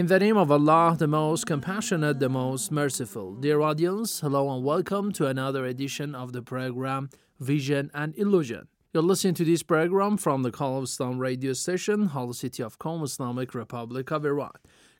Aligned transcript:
In 0.00 0.06
the 0.06 0.18
name 0.18 0.38
of 0.38 0.50
Allah, 0.50 0.96
the 0.98 1.06
most 1.06 1.44
compassionate, 1.44 2.20
the 2.20 2.30
most 2.30 2.72
merciful. 2.72 3.34
Dear 3.34 3.60
audience, 3.60 4.20
hello 4.20 4.50
and 4.50 4.64
welcome 4.64 5.12
to 5.12 5.26
another 5.26 5.66
edition 5.66 6.14
of 6.14 6.32
the 6.32 6.40
program 6.40 7.10
Vision 7.38 7.90
and 7.92 8.16
Illusion. 8.16 8.66
You're 8.94 9.02
listening 9.02 9.34
to 9.34 9.44
this 9.44 9.62
program 9.62 10.16
from 10.16 10.42
the 10.42 10.50
Call 10.50 10.78
of 10.78 10.84
Islam 10.84 11.18
radio 11.18 11.52
station, 11.52 12.06
Holy 12.06 12.32
City 12.32 12.62
of 12.62 12.78
Qom, 12.78 13.04
Islamic 13.04 13.54
Republic 13.54 14.10
of 14.10 14.24
Iran. 14.24 14.52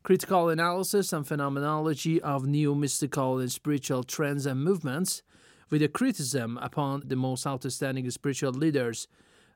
Critical 0.02 0.50
analysis 0.50 1.14
and 1.14 1.26
phenomenology 1.26 2.20
of 2.20 2.44
new 2.44 2.74
mystical 2.74 3.38
and 3.38 3.50
spiritual 3.50 4.02
trends 4.02 4.44
and 4.44 4.62
movements, 4.62 5.22
with 5.70 5.82
a 5.82 5.88
criticism 5.88 6.58
upon 6.60 7.04
the 7.06 7.16
most 7.16 7.46
outstanding 7.46 8.10
spiritual 8.10 8.52
leaders 8.52 9.08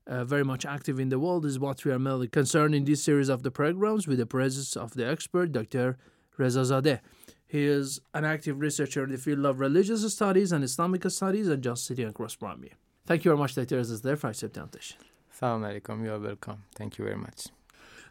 uh, 0.07 0.25
very 0.25 0.45
much 0.45 0.67
active 0.67 1.01
in 1.01 1.09
the 1.09 1.19
world 1.19 1.45
is 1.45 1.59
what 1.59 1.85
we 1.85 1.93
are 1.93 1.99
mainly 1.99 2.29
concerned 2.29 2.75
in 2.75 2.85
this 2.85 3.03
series 3.03 3.29
of 3.29 3.43
the 3.43 3.51
programs 3.51 4.07
with 4.07 4.19
the 4.19 4.27
presence 4.27 4.77
of 4.77 4.95
the 4.95 5.07
expert 5.07 5.53
Dr. 5.53 5.97
Rezazadeh. 6.39 7.01
He 7.47 7.65
is 7.65 8.01
an 8.13 8.25
active 8.25 8.61
researcher 8.61 9.05
in 9.05 9.11
the 9.11 9.19
field 9.19 9.45
of 9.47 9.61
religious 9.61 10.13
studies 10.13 10.53
and 10.53 10.65
Islamic 10.65 11.09
studies 11.11 11.49
at 11.49 11.61
just 11.61 11.87
City 11.87 12.03
and 12.03 12.15
Cross 12.15 12.39
me. 12.59 12.71
Thank 13.07 13.25
you 13.25 13.31
very 13.31 13.39
much, 13.39 13.55
Dr. 13.55 13.81
Rezazadeh, 13.81 14.19
for 14.19 14.29
accepting 14.29 14.63
the 14.63 14.65
invitation. 14.65 14.99
Assalamu 15.33 15.81
alaikum, 15.81 16.05
you 16.05 16.13
are 16.13 16.19
welcome. 16.19 16.65
Thank 16.75 16.99
you 16.99 17.05
very 17.05 17.17
much. 17.17 17.47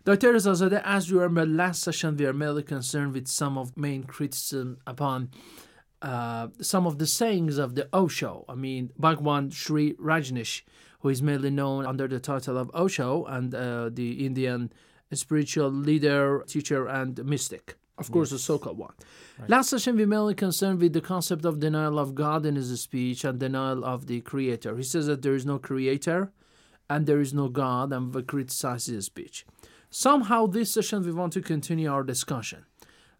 Dr. 0.05 0.33
Rezazadeh, 0.33 0.81
as 0.83 1.09
you 1.09 1.19
remember, 1.19 1.45
last 1.45 1.81
session 1.81 2.17
we 2.17 2.25
are 2.25 2.33
mainly 2.33 2.63
concerned 2.63 3.13
with 3.13 3.27
some 3.27 3.57
of 3.57 3.77
main 3.77 4.03
criticism 4.03 4.77
upon 4.85 5.29
uh, 6.01 6.49
some 6.59 6.85
of 6.85 6.97
the 6.97 7.07
sayings 7.07 7.57
of 7.57 7.75
the 7.75 7.87
Osho. 7.93 8.43
I 8.49 8.55
mean, 8.55 8.91
Bhagwan 8.99 9.49
Sri 9.51 9.93
Rajneesh, 9.93 10.63
who 11.03 11.09
is 11.09 11.21
mainly 11.21 11.51
known 11.51 11.85
under 11.85 12.07
the 12.07 12.19
title 12.19 12.57
of 12.57 12.71
Osho 12.73 13.25
and 13.25 13.53
uh, 13.53 13.89
the 13.93 14.25
Indian 14.25 14.71
spiritual 15.11 15.69
leader, 15.69 16.43
teacher, 16.47 16.87
and 16.87 17.23
mystic. 17.25 17.75
Of 17.97 18.09
course, 18.09 18.31
yes. 18.31 18.39
the 18.39 18.45
so-called 18.45 18.77
one. 18.77 18.93
Right. 19.37 19.49
Last 19.49 19.69
session, 19.69 19.97
we 19.97 20.05
mainly 20.05 20.33
concerned 20.33 20.79
with 20.79 20.93
the 20.93 21.01
concept 21.01 21.45
of 21.45 21.59
denial 21.59 21.99
of 21.99 22.15
God 22.15 22.45
in 22.45 22.55
his 22.55 22.81
speech 22.81 23.23
and 23.23 23.37
denial 23.37 23.85
of 23.85 24.07
the 24.07 24.21
Creator. 24.21 24.75
He 24.77 24.83
says 24.83 25.05
that 25.07 25.21
there 25.21 25.35
is 25.35 25.45
no 25.45 25.59
Creator 25.59 26.31
and 26.89 27.05
there 27.05 27.19
is 27.19 27.33
no 27.33 27.49
God, 27.49 27.93
and 27.93 28.13
we 28.13 28.23
criticize 28.23 28.87
his 28.87 29.05
speech. 29.05 29.45
Somehow, 29.89 30.47
this 30.47 30.73
session 30.73 31.05
we 31.05 31.11
want 31.11 31.33
to 31.33 31.41
continue 31.41 31.91
our 31.91 32.03
discussion. 32.03 32.65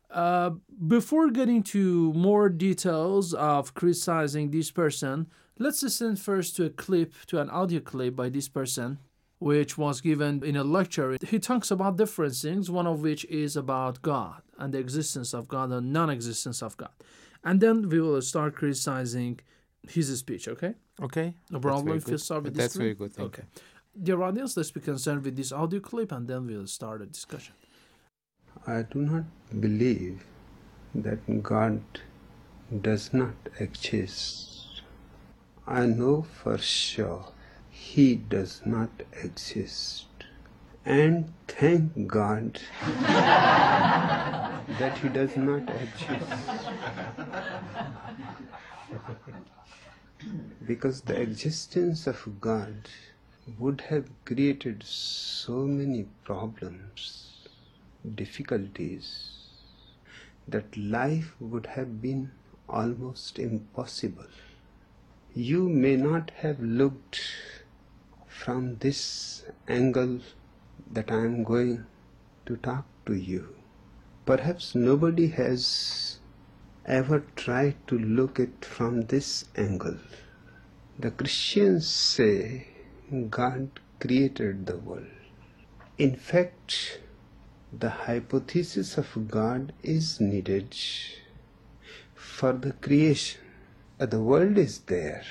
Uh, 0.10 0.52
before 0.88 1.30
getting 1.30 1.64
to 1.64 2.14
more 2.14 2.50
details 2.50 3.34
of 3.34 3.74
criticizing 3.74 4.52
this 4.52 4.72
person, 4.72 5.28
let's 5.60 5.84
listen 5.84 6.16
first 6.16 6.56
to 6.56 6.66
a 6.66 6.70
clip, 6.70 7.14
to 7.28 7.40
an 7.40 7.50
audio 7.50 7.80
clip 7.80 8.16
by 8.16 8.30
this 8.30 8.48
person, 8.48 9.00
which 9.40 9.78
was 9.78 10.02
given 10.02 10.44
in 10.44 10.56
a 10.56 10.64
lecture. 10.64 11.18
He 11.22 11.40
talks 11.40 11.70
about 11.72 11.98
different 11.98 12.36
things, 12.36 12.72
one 12.72 12.88
of 12.88 13.02
which 13.02 13.26
is 13.26 13.56
about 13.56 14.02
God 14.02 14.42
and 14.58 14.74
the 14.74 14.80
existence 14.80 15.34
of 15.34 15.48
God 15.48 15.72
and 15.72 15.92
non 15.92 16.10
existence 16.10 16.62
of 16.62 16.78
God. 16.78 16.92
And 17.44 17.60
then 17.60 17.90
we 17.90 18.00
will 18.00 18.22
start 18.22 18.56
criticizing 18.56 19.40
his 19.90 20.18
speech, 20.18 20.48
okay? 20.48 20.76
Okay. 21.02 21.36
No 21.50 21.60
problem 21.60 21.98
if 21.98 22.08
you 22.08 22.18
start 22.18 22.44
with 22.44 22.56
That's 22.56 22.74
this. 22.74 22.80
very 22.80 22.94
good. 22.94 23.12
okay. 23.20 23.44
Dear 24.02 24.24
audience, 24.24 24.56
let's 24.58 24.72
be 24.72 24.80
concerned 24.80 25.24
with 25.24 25.36
this 25.36 25.52
audio 25.52 25.80
clip 25.80 26.12
and 26.12 26.28
then 26.28 26.48
we'll 26.48 26.68
start 26.68 27.02
a 27.02 27.06
discussion. 27.06 27.54
I 28.66 28.84
do 28.84 29.00
not 29.00 29.26
believe 29.60 30.24
that 30.96 31.44
God 31.44 31.82
does 32.82 33.14
not 33.14 33.36
exist. 33.60 34.53
I 35.68 35.86
know 35.86 36.22
for 36.22 36.58
sure 36.58 37.32
He 37.70 38.16
does 38.16 38.62
not 38.66 38.90
exist. 39.22 40.06
And 40.86 41.34
thank 41.48 42.08
God 42.08 42.60
that 44.80 44.98
He 45.02 45.10
does 45.10 45.38
not 45.38 45.70
exist. 45.70 46.32
because 50.66 51.02
the 51.02 51.20
existence 51.20 52.08
of 52.08 52.40
God 52.40 52.90
would 53.60 53.82
have 53.82 54.10
created 54.26 54.84
so 54.86 55.66
many 55.66 56.06
problems 56.24 57.48
difficulties 58.16 59.34
that 60.48 60.76
life 60.78 61.34
would 61.40 61.66
have 61.66 62.02
been 62.02 62.32
almost 62.70 63.40
impossible. 63.40 64.26
You 65.36 65.68
may 65.68 65.96
not 65.96 66.30
have 66.42 66.60
looked 66.62 67.20
from 68.28 68.76
this 68.76 69.44
angle 69.68 70.20
that 70.92 71.12
I 71.12 71.26
am 71.26 71.44
going 71.44 71.88
to 72.46 72.58
talk 72.58 72.86
to 73.08 73.16
you. 73.16 73.56
Perhaps 74.28 74.76
nobody 74.76 75.30
has 75.30 76.20
ever 76.86 77.24
tried 77.36 77.76
to 77.88 77.98
look 77.98 78.40
it 78.40 78.64
from 78.64 79.08
this 79.08 79.46
angle. 79.58 79.98
The 81.00 81.10
Christians 81.10 81.88
say 81.88 82.68
God 83.32 83.80
created 84.00 84.68
the 84.68 84.78
world. 84.78 85.08
In 85.98 86.16
fact, 86.16 87.00
the 87.72 87.90
hypothesis 87.90 89.00
of 89.00 89.32
God 89.32 89.74
is 89.82 90.20
needed 90.22 90.76
for 92.14 92.54
the 92.54 92.74
creation. 92.74 93.43
The 94.06 94.20
world 94.20 94.58
is 94.58 94.80
there. 94.80 95.24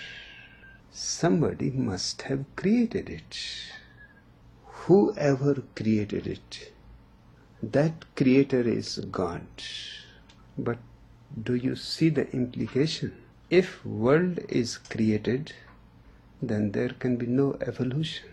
Somebody 0.91 1.71
must 1.71 2.23
have 2.23 2.45
created 2.57 3.11
it. 3.11 3.39
Whoever 4.85 5.63
created 5.75 6.27
it, 6.27 6.73
that 7.63 8.05
creator 8.17 8.63
is 8.63 8.99
God. 9.11 9.47
But 10.57 10.79
do 11.43 11.55
you 11.55 11.77
see 11.77 12.09
the 12.09 12.31
implication? 12.33 13.13
If 13.51 13.85
world 13.85 14.41
is 14.49 14.79
created, 14.79 15.53
then 16.41 16.73
there 16.73 16.95
can 16.99 17.17
be 17.17 17.27
no 17.27 17.57
evolution. 17.61 18.31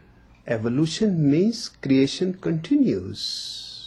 Evolution 0.47 1.29
means 1.29 1.69
creation 1.69 2.33
continues 2.33 3.79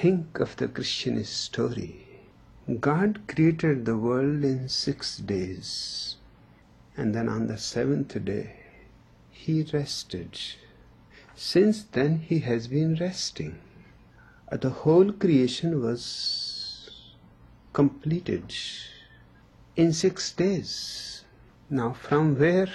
think 0.00 0.40
of 0.40 0.56
the 0.56 0.66
Christian 0.66 1.22
story. 1.24 2.09
God 2.78 3.26
created 3.26 3.84
the 3.84 3.96
world 3.96 4.44
in 4.44 4.68
six 4.68 5.16
days, 5.16 6.16
and 6.96 7.14
then 7.14 7.28
on 7.28 7.46
the 7.46 7.58
seventh 7.58 8.24
day, 8.24 8.56
He 9.30 9.62
rested. 9.72 10.38
Since 11.34 11.84
then, 11.84 12.18
He 12.18 12.40
has 12.40 12.68
been 12.68 12.96
resting. 13.00 13.58
Uh, 14.52 14.56
the 14.56 14.70
whole 14.70 15.10
creation 15.10 15.82
was 15.82 17.00
completed 17.72 18.54
in 19.74 19.92
six 19.92 20.30
days. 20.32 21.24
Now, 21.70 21.92
from 21.92 22.38
where 22.38 22.68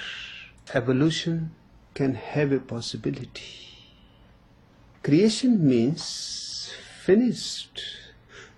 evolution 0.74 1.52
can 1.94 2.16
have 2.16 2.52
a 2.52 2.60
possibility? 2.60 3.70
Creation 5.04 5.66
means 5.68 6.72
finished. 7.04 7.84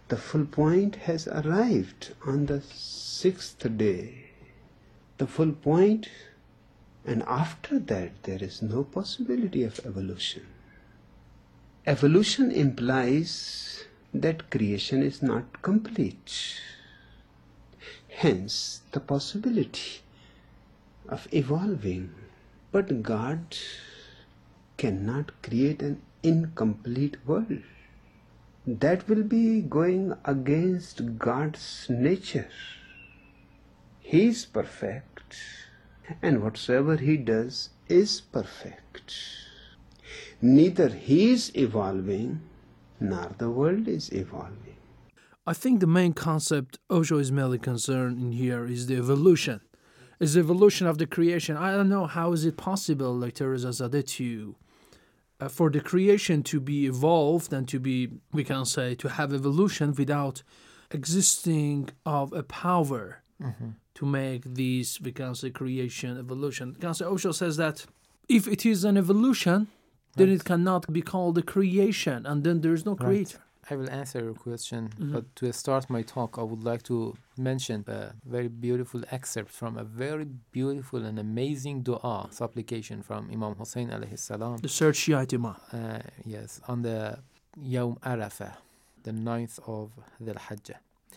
The 0.09 0.17
full 0.17 0.45
point 0.45 0.95
has 1.07 1.27
arrived 1.27 2.13
on 2.25 2.45
the 2.45 2.61
sixth 2.61 3.65
day. 3.77 4.31
The 5.17 5.27
full 5.27 5.51
point 5.51 6.07
And 7.07 7.23
after 7.23 7.79
that, 7.79 8.23
there 8.23 8.43
is 8.43 8.61
no 8.61 8.83
possibility 8.83 9.63
of 9.63 9.79
evolution. 9.85 10.45
Evolution 11.85 12.51
implies 12.51 13.85
that 14.13 14.49
creation 14.51 15.01
is 15.01 15.21
not 15.21 15.61
complete. 15.61 16.59
Hence, 18.09 18.81
the 18.91 18.99
possibility 18.99 20.01
of 21.07 21.29
evolving. 21.31 22.13
But 22.73 23.03
God 23.03 23.55
cannot 24.75 25.31
create 25.41 25.81
an 25.81 26.01
incomplete 26.23 27.15
world. 27.25 27.63
That 28.69 29.07
will 29.07 29.23
be 29.23 29.61
going 29.61 30.13
against 30.25 31.17
God's 31.17 31.87
nature. 31.89 32.49
He 34.01 34.27
is 34.27 34.45
perfect, 34.45 35.37
and 36.21 36.43
whatsoever 36.43 36.97
He 36.97 37.15
does 37.15 37.69
is 37.87 38.19
perfect. 38.19 39.15
Neither 40.41 40.89
He 40.89 41.31
is 41.31 41.49
evolving, 41.55 42.41
nor 42.99 43.31
the 43.37 43.49
world 43.49 43.87
is 43.87 44.11
evolving. 44.11 44.75
I 45.45 45.53
think 45.53 45.79
the 45.79 45.87
main 45.87 46.11
concept 46.11 46.77
Osho 46.89 47.19
is 47.19 47.31
mainly 47.31 47.59
concerned 47.59 48.19
in 48.19 48.33
here 48.33 48.65
is 48.65 48.87
the 48.87 48.97
evolution. 48.97 49.61
Is 50.19 50.33
the 50.33 50.41
evolution 50.41 50.87
of 50.87 50.97
the 50.97 51.07
creation. 51.07 51.55
I 51.55 51.71
don't 51.71 51.87
know 51.87 52.05
how 52.05 52.33
is 52.33 52.43
it 52.43 52.57
possible, 52.57 53.15
like 53.15 53.35
Rezazadeh, 53.35 54.05
to 54.17 54.55
uh, 55.39 55.47
for 55.47 55.69
the 55.69 55.79
creation 55.79 56.41
to 56.43 56.59
be 56.59 56.85
evolved 56.87 57.53
and 57.53 57.67
to 57.67 57.79
be, 57.79 58.09
we 58.33 58.43
can 58.43 58.65
say, 58.65 58.95
to 58.95 59.07
have 59.09 59.33
evolution 59.33 59.93
without 59.97 60.43
existing 60.91 61.89
of 62.05 62.33
a 62.33 62.43
power 62.43 63.21
to 63.93 64.05
make 64.05 64.43
these, 64.55 64.99
we 65.01 65.11
can 65.11 65.35
say, 65.35 65.49
creation 65.51 66.17
evolution. 66.17 66.75
Say 66.93 67.05
Osho 67.05 67.31
says 67.31 67.57
that 67.57 67.85
if 68.27 68.47
it 68.47 68.65
is 68.65 68.83
an 68.83 68.97
evolution, 68.97 69.67
then 70.15 70.29
it 70.29 70.43
cannot 70.43 70.91
be 70.91 71.01
called 71.01 71.37
a 71.37 71.43
creation, 71.43 72.25
and 72.25 72.43
then 72.43 72.61
there 72.61 72.73
is 72.73 72.83
no 72.85 72.95
creator. 72.95 73.39
I 73.69 73.75
will 73.75 73.89
answer 73.89 74.19
your 74.23 74.33
question, 74.33 74.89
Mhm. 74.97 75.11
but 75.13 75.25
to 75.39 75.51
start 75.51 75.89
my 75.89 76.01
talk, 76.01 76.37
I 76.37 76.43
would 76.43 76.63
like 76.63 76.83
to 76.83 77.15
mention 77.37 77.83
a 77.87 78.13
very 78.25 78.47
beautiful 78.47 79.01
excerpt 79.11 79.51
from 79.51 79.77
a 79.77 79.83
very 79.83 80.25
beautiful 80.51 81.03
and 81.05 81.19
amazing 81.19 81.83
dua, 81.83 82.29
supplication 82.31 83.01
from 83.03 83.29
Imam 83.29 83.55
Hussein 83.55 83.89
alayhi 83.89 84.17
salam. 84.17 84.57
The 84.57 84.69
third 84.69 84.95
Shiite 84.95 85.33
Imam. 85.33 85.55
Uh, 85.73 85.99
yes, 86.25 86.61
on 86.67 86.81
the 86.83 87.19
Yawm 87.59 87.99
Arafah, 88.01 88.53
the 89.03 89.11
ninth 89.11 89.59
of 89.67 89.91
the 90.19 90.33
Hajj, 90.39 90.71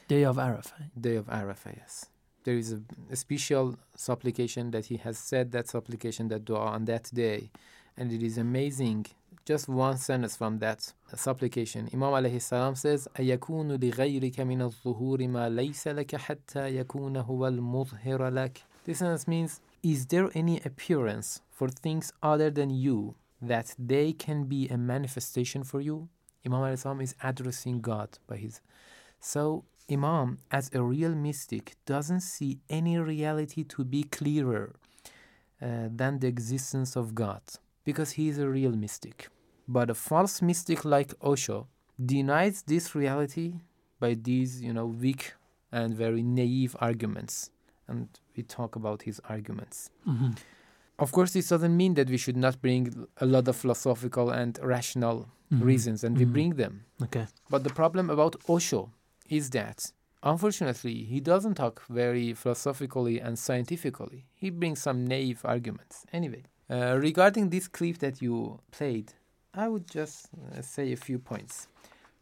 Day 0.08 0.24
of 0.24 0.36
Arafah. 0.36 0.90
day 1.00 1.16
of 1.16 1.26
Arafah, 1.26 1.76
yes. 1.76 2.06
There 2.44 2.56
is 2.56 2.72
a, 2.72 2.80
a 3.10 3.16
special 3.16 3.76
supplication 3.94 4.70
that 4.72 4.86
he 4.86 4.96
has 4.96 5.18
said 5.18 5.52
that 5.52 5.68
supplication, 5.68 6.28
that 6.28 6.44
dua 6.44 6.66
on 6.76 6.86
that 6.86 7.10
day, 7.14 7.50
and 7.96 8.10
it 8.12 8.22
is 8.22 8.38
amazing. 8.38 9.06
Just 9.49 9.69
one 9.69 9.97
sentence 9.97 10.35
from 10.35 10.59
that 10.59 10.91
supplication. 11.15 11.87
Imam 11.93 12.13
alayhi 12.13 12.41
salam 12.41 12.75
says, 12.75 13.07
أَيَكُونُ 13.15 13.77
لِغَيْرِكَ 13.77 14.35
مِنَ 14.37 14.71
الظُّهُورِ 14.71 15.19
مَا 15.29 15.49
لَيْسَ 15.49 15.87
لَكَ 15.93 16.15
حَتَّى 16.15 16.83
يَكُونَ 16.83 17.25
هُوَ 17.25 17.59
الْمُظْهِرَ 17.59 18.19
لَكَ 18.31 18.57
This 18.85 18.99
sentence 18.99 19.27
means, 19.27 19.61
is 19.83 20.07
there 20.07 20.31
any 20.33 20.61
appearance 20.65 21.41
for 21.51 21.69
things 21.69 22.11
other 22.23 22.49
than 22.49 22.71
you 22.71 23.15
that 23.41 23.75
they 23.77 24.13
can 24.13 24.45
be 24.45 24.67
a 24.67 24.77
manifestation 24.77 25.63
for 25.63 25.79
you? 25.79 26.09
Imam 26.43 26.61
alayhi 26.61 26.79
salam 26.79 27.01
is 27.01 27.15
addressing 27.21 27.81
God 27.81 28.17
by 28.27 28.37
his 28.37 28.61
so, 29.25 29.65
Imam, 29.91 30.37
as 30.51 30.69
a 30.73 30.83
real 30.83 31.15
mystic, 31.15 31.75
doesn't 31.87 32.21
see 32.21 32.59
any 32.69 32.99
reality 32.99 33.63
to 33.63 33.83
be 33.83 34.03
clearer 34.03 34.75
uh, 35.59 35.89
than 35.89 36.19
the 36.19 36.27
existence 36.27 36.95
of 36.95 37.15
God 37.15 37.41
because 37.83 38.11
he 38.11 38.29
is 38.29 38.37
a 38.37 38.47
real 38.47 38.71
mystic. 38.71 39.29
But 39.76 39.88
a 39.88 39.94
false 39.94 40.42
mystic 40.42 40.84
like 40.84 41.14
Osho 41.22 41.58
denies 42.14 42.62
this 42.72 42.86
reality 43.02 43.48
by 44.00 44.14
these, 44.14 44.60
you 44.66 44.72
know, 44.72 44.86
weak 44.86 45.34
and 45.70 45.94
very 45.94 46.22
naive 46.22 46.74
arguments. 46.80 47.50
And 47.86 48.08
we 48.36 48.42
talk 48.42 48.74
about 48.80 49.02
his 49.02 49.20
arguments. 49.34 49.90
Mhm. 50.06 50.36
Of 50.98 51.12
course, 51.12 51.32
this 51.32 51.48
doesn't 51.48 51.76
mean 51.82 51.94
that 51.94 52.08
we 52.10 52.16
should 52.24 52.36
not 52.36 52.60
bring 52.60 52.82
a 53.24 53.26
lot 53.26 53.46
of 53.48 53.56
philosophical 53.62 54.26
and 54.40 54.58
rational 54.76 55.16
Mhm. 55.50 55.64
reasons, 55.70 56.04
and 56.04 56.18
we 56.18 56.24
Mhm. 56.26 56.32
bring 56.32 56.50
them. 56.62 56.74
Okay. 57.06 57.26
But 57.48 57.62
the 57.62 57.74
problem 57.82 58.10
about 58.10 58.34
Osho 58.48 58.90
is 59.28 59.50
that, 59.50 59.92
unfortunately, 60.22 61.04
he 61.04 61.20
doesn't 61.20 61.54
talk 61.54 61.82
very 61.88 62.34
philosophically 62.34 63.20
and 63.20 63.38
scientifically. 63.38 64.26
He 64.34 64.50
brings 64.50 64.80
some 64.82 64.98
naive 65.06 65.40
arguments. 65.44 66.04
Anyway, 66.12 66.42
uh, 66.68 66.98
regarding 67.08 67.50
this 67.50 67.68
clip 67.68 67.98
that 67.98 68.20
you 68.20 68.58
played, 68.72 69.14
I 69.54 69.68
would 69.68 69.88
just 69.90 70.28
uh, 70.56 70.62
say 70.62 70.92
a 70.92 70.96
few 70.96 71.18
points. 71.18 71.68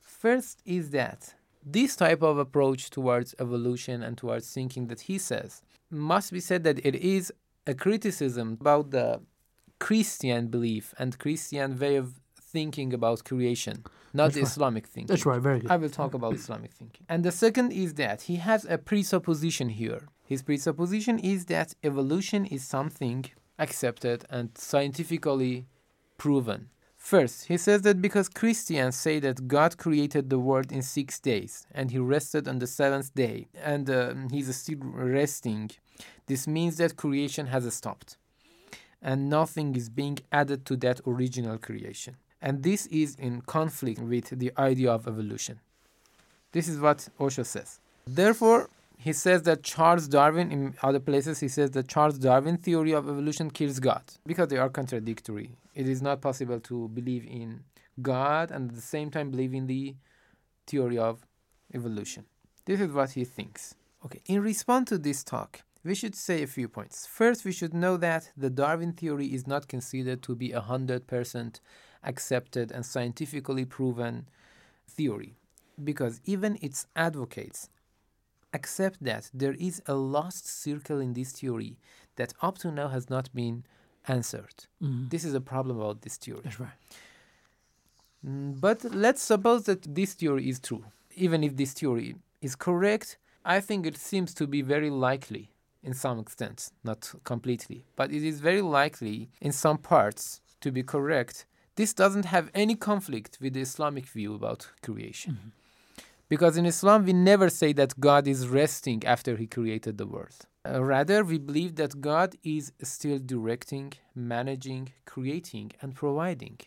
First 0.00 0.62
is 0.64 0.90
that 0.90 1.34
this 1.64 1.96
type 1.96 2.22
of 2.22 2.38
approach 2.38 2.90
towards 2.90 3.34
evolution 3.38 4.02
and 4.02 4.16
towards 4.16 4.50
thinking 4.52 4.86
that 4.86 5.02
he 5.02 5.18
says 5.18 5.62
must 5.90 6.32
be 6.32 6.40
said 6.40 6.64
that 6.64 6.84
it 6.84 6.94
is 6.94 7.32
a 7.66 7.74
criticism 7.74 8.56
about 8.60 8.90
the 8.90 9.20
Christian 9.78 10.48
belief 10.48 10.94
and 10.98 11.18
Christian 11.18 11.78
way 11.78 11.96
of 11.96 12.14
thinking 12.40 12.94
about 12.94 13.24
creation, 13.24 13.84
not 14.14 14.24
That's 14.24 14.34
the 14.34 14.40
right. 14.40 14.50
Islamic 14.50 14.86
thinking. 14.86 15.06
That's 15.14 15.26
right, 15.26 15.40
very 15.40 15.60
good. 15.60 15.70
I 15.70 15.76
will 15.76 15.90
talk 15.90 16.14
about 16.14 16.34
Islamic 16.34 16.72
thinking. 16.72 17.04
And 17.08 17.24
the 17.24 17.32
second 17.32 17.72
is 17.72 17.94
that 17.94 18.22
he 18.22 18.36
has 18.36 18.64
a 18.64 18.78
presupposition 18.78 19.68
here. 19.68 20.02
His 20.24 20.42
presupposition 20.42 21.18
is 21.18 21.44
that 21.46 21.74
evolution 21.84 22.46
is 22.46 22.64
something 22.64 23.26
accepted 23.58 24.24
and 24.30 24.50
scientifically 24.56 25.66
proven. 26.16 26.70
First, 27.08 27.46
he 27.46 27.56
says 27.56 27.80
that 27.82 28.02
because 28.02 28.28
Christians 28.28 28.94
say 28.94 29.18
that 29.20 29.48
God 29.48 29.78
created 29.78 30.28
the 30.28 30.38
world 30.38 30.70
in 30.70 30.82
six 30.82 31.18
days 31.18 31.66
and 31.72 31.90
he 31.90 31.98
rested 31.98 32.46
on 32.46 32.58
the 32.58 32.66
seventh 32.66 33.14
day 33.14 33.48
and 33.64 33.88
um, 33.88 34.28
he's 34.28 34.54
still 34.54 34.80
resting, 34.82 35.70
this 36.26 36.46
means 36.46 36.76
that 36.76 36.98
creation 36.98 37.46
has 37.46 37.72
stopped 37.72 38.18
and 39.00 39.30
nothing 39.30 39.74
is 39.74 39.88
being 39.88 40.18
added 40.30 40.66
to 40.66 40.76
that 40.76 41.00
original 41.06 41.56
creation. 41.56 42.18
And 42.42 42.62
this 42.62 42.84
is 42.88 43.14
in 43.14 43.40
conflict 43.40 44.00
with 44.00 44.38
the 44.38 44.52
idea 44.58 44.92
of 44.92 45.08
evolution. 45.08 45.60
This 46.52 46.68
is 46.68 46.78
what 46.78 47.08
Osho 47.18 47.44
says. 47.44 47.80
Therefore, 48.06 48.68
he 48.98 49.12
says 49.12 49.44
that 49.44 49.62
Charles 49.62 50.08
Darwin, 50.08 50.50
in 50.50 50.74
other 50.82 50.98
places, 50.98 51.38
he 51.38 51.46
says 51.46 51.70
that 51.70 51.86
Charles 51.86 52.18
Darwin 52.18 52.56
theory 52.56 52.92
of 52.92 53.08
evolution 53.08 53.48
kills 53.50 53.78
God 53.78 54.02
because 54.26 54.48
they 54.48 54.56
are 54.58 54.68
contradictory. 54.68 55.52
It 55.74 55.88
is 55.88 56.02
not 56.02 56.20
possible 56.20 56.58
to 56.60 56.88
believe 56.88 57.24
in 57.24 57.62
God 58.02 58.50
and 58.50 58.68
at 58.68 58.74
the 58.74 58.82
same 58.82 59.10
time 59.10 59.30
believe 59.30 59.54
in 59.54 59.68
the 59.68 59.94
theory 60.66 60.98
of 60.98 61.24
evolution. 61.72 62.24
This 62.64 62.80
is 62.80 62.92
what 62.92 63.12
he 63.12 63.24
thinks. 63.24 63.76
Okay, 64.04 64.20
in 64.26 64.42
response 64.42 64.88
to 64.90 64.98
this 64.98 65.22
talk, 65.22 65.62
we 65.84 65.94
should 65.94 66.16
say 66.16 66.42
a 66.42 66.48
few 66.48 66.68
points. 66.68 67.06
First, 67.06 67.44
we 67.44 67.52
should 67.52 67.72
know 67.72 67.96
that 67.98 68.30
the 68.36 68.50
Darwin 68.50 68.92
theory 68.92 69.26
is 69.26 69.46
not 69.46 69.68
considered 69.68 70.22
to 70.22 70.34
be 70.34 70.50
a 70.50 70.60
100% 70.60 71.60
accepted 72.02 72.72
and 72.72 72.84
scientifically 72.84 73.64
proven 73.64 74.28
theory 74.88 75.36
because 75.82 76.20
even 76.24 76.58
its 76.60 76.86
advocates 76.96 77.68
accept 78.52 79.02
that 79.04 79.30
there 79.34 79.54
is 79.54 79.82
a 79.86 79.94
lost 79.94 80.46
circle 80.48 81.00
in 81.00 81.12
this 81.12 81.32
theory 81.32 81.76
that 82.16 82.34
up 82.42 82.58
to 82.58 82.70
now 82.70 82.88
has 82.88 83.08
not 83.10 83.32
been 83.34 83.64
answered. 84.06 84.66
Mhm. 84.82 85.10
This 85.10 85.24
is 85.24 85.34
a 85.34 85.40
problem 85.40 85.78
about 85.78 86.00
this 86.02 86.16
theory. 86.16 86.40
That's 86.44 86.60
right. 86.60 86.72
Mm, 88.24 88.60
But 88.60 88.84
let's 88.84 89.22
suppose 89.22 89.64
that 89.64 89.82
this 89.94 90.14
theory 90.14 90.48
is 90.48 90.58
true. 90.60 90.84
Even 91.14 91.44
if 91.44 91.56
this 91.56 91.72
theory 91.72 92.16
is 92.40 92.56
correct, 92.56 93.18
I 93.44 93.60
think 93.60 93.86
it 93.86 93.96
seems 93.96 94.34
to 94.34 94.46
be 94.46 94.62
very 94.62 94.90
likely 94.90 95.50
in 95.82 95.94
some 95.94 96.18
extent, 96.18 96.70
not 96.82 97.14
completely, 97.24 97.84
but 97.96 98.10
it 98.12 98.22
is 98.24 98.40
very 98.40 98.60
likely 98.62 99.30
in 99.40 99.52
some 99.52 99.78
parts 99.78 100.40
to 100.60 100.72
be 100.72 100.82
correct. 100.82 101.46
This 101.76 101.94
doesn't 101.94 102.24
have 102.26 102.50
any 102.52 102.74
conflict 102.74 103.38
with 103.40 103.54
the 103.54 103.60
Islamic 103.60 104.06
view 104.06 104.34
about 104.34 104.68
creation. 104.82 105.52
Because 106.28 106.56
in 106.56 106.66
Islam, 106.66 107.04
we 107.06 107.12
never 107.12 107.48
say 107.48 107.72
that 107.74 107.98
God 107.98 108.28
is 108.28 108.48
resting 108.48 109.04
after 109.04 109.36
He 109.36 109.46
created 109.46 109.96
the 109.96 110.06
world. 110.06 110.36
Uh, 110.68 110.82
rather, 110.82 111.24
we 111.24 111.38
believe 111.38 111.76
that 111.76 112.00
God 112.00 112.36
is 112.42 112.72
still 112.82 113.18
directing, 113.18 113.94
managing, 114.14 114.92
creating, 115.06 115.72
and 115.80 115.94
providing. 115.94 116.58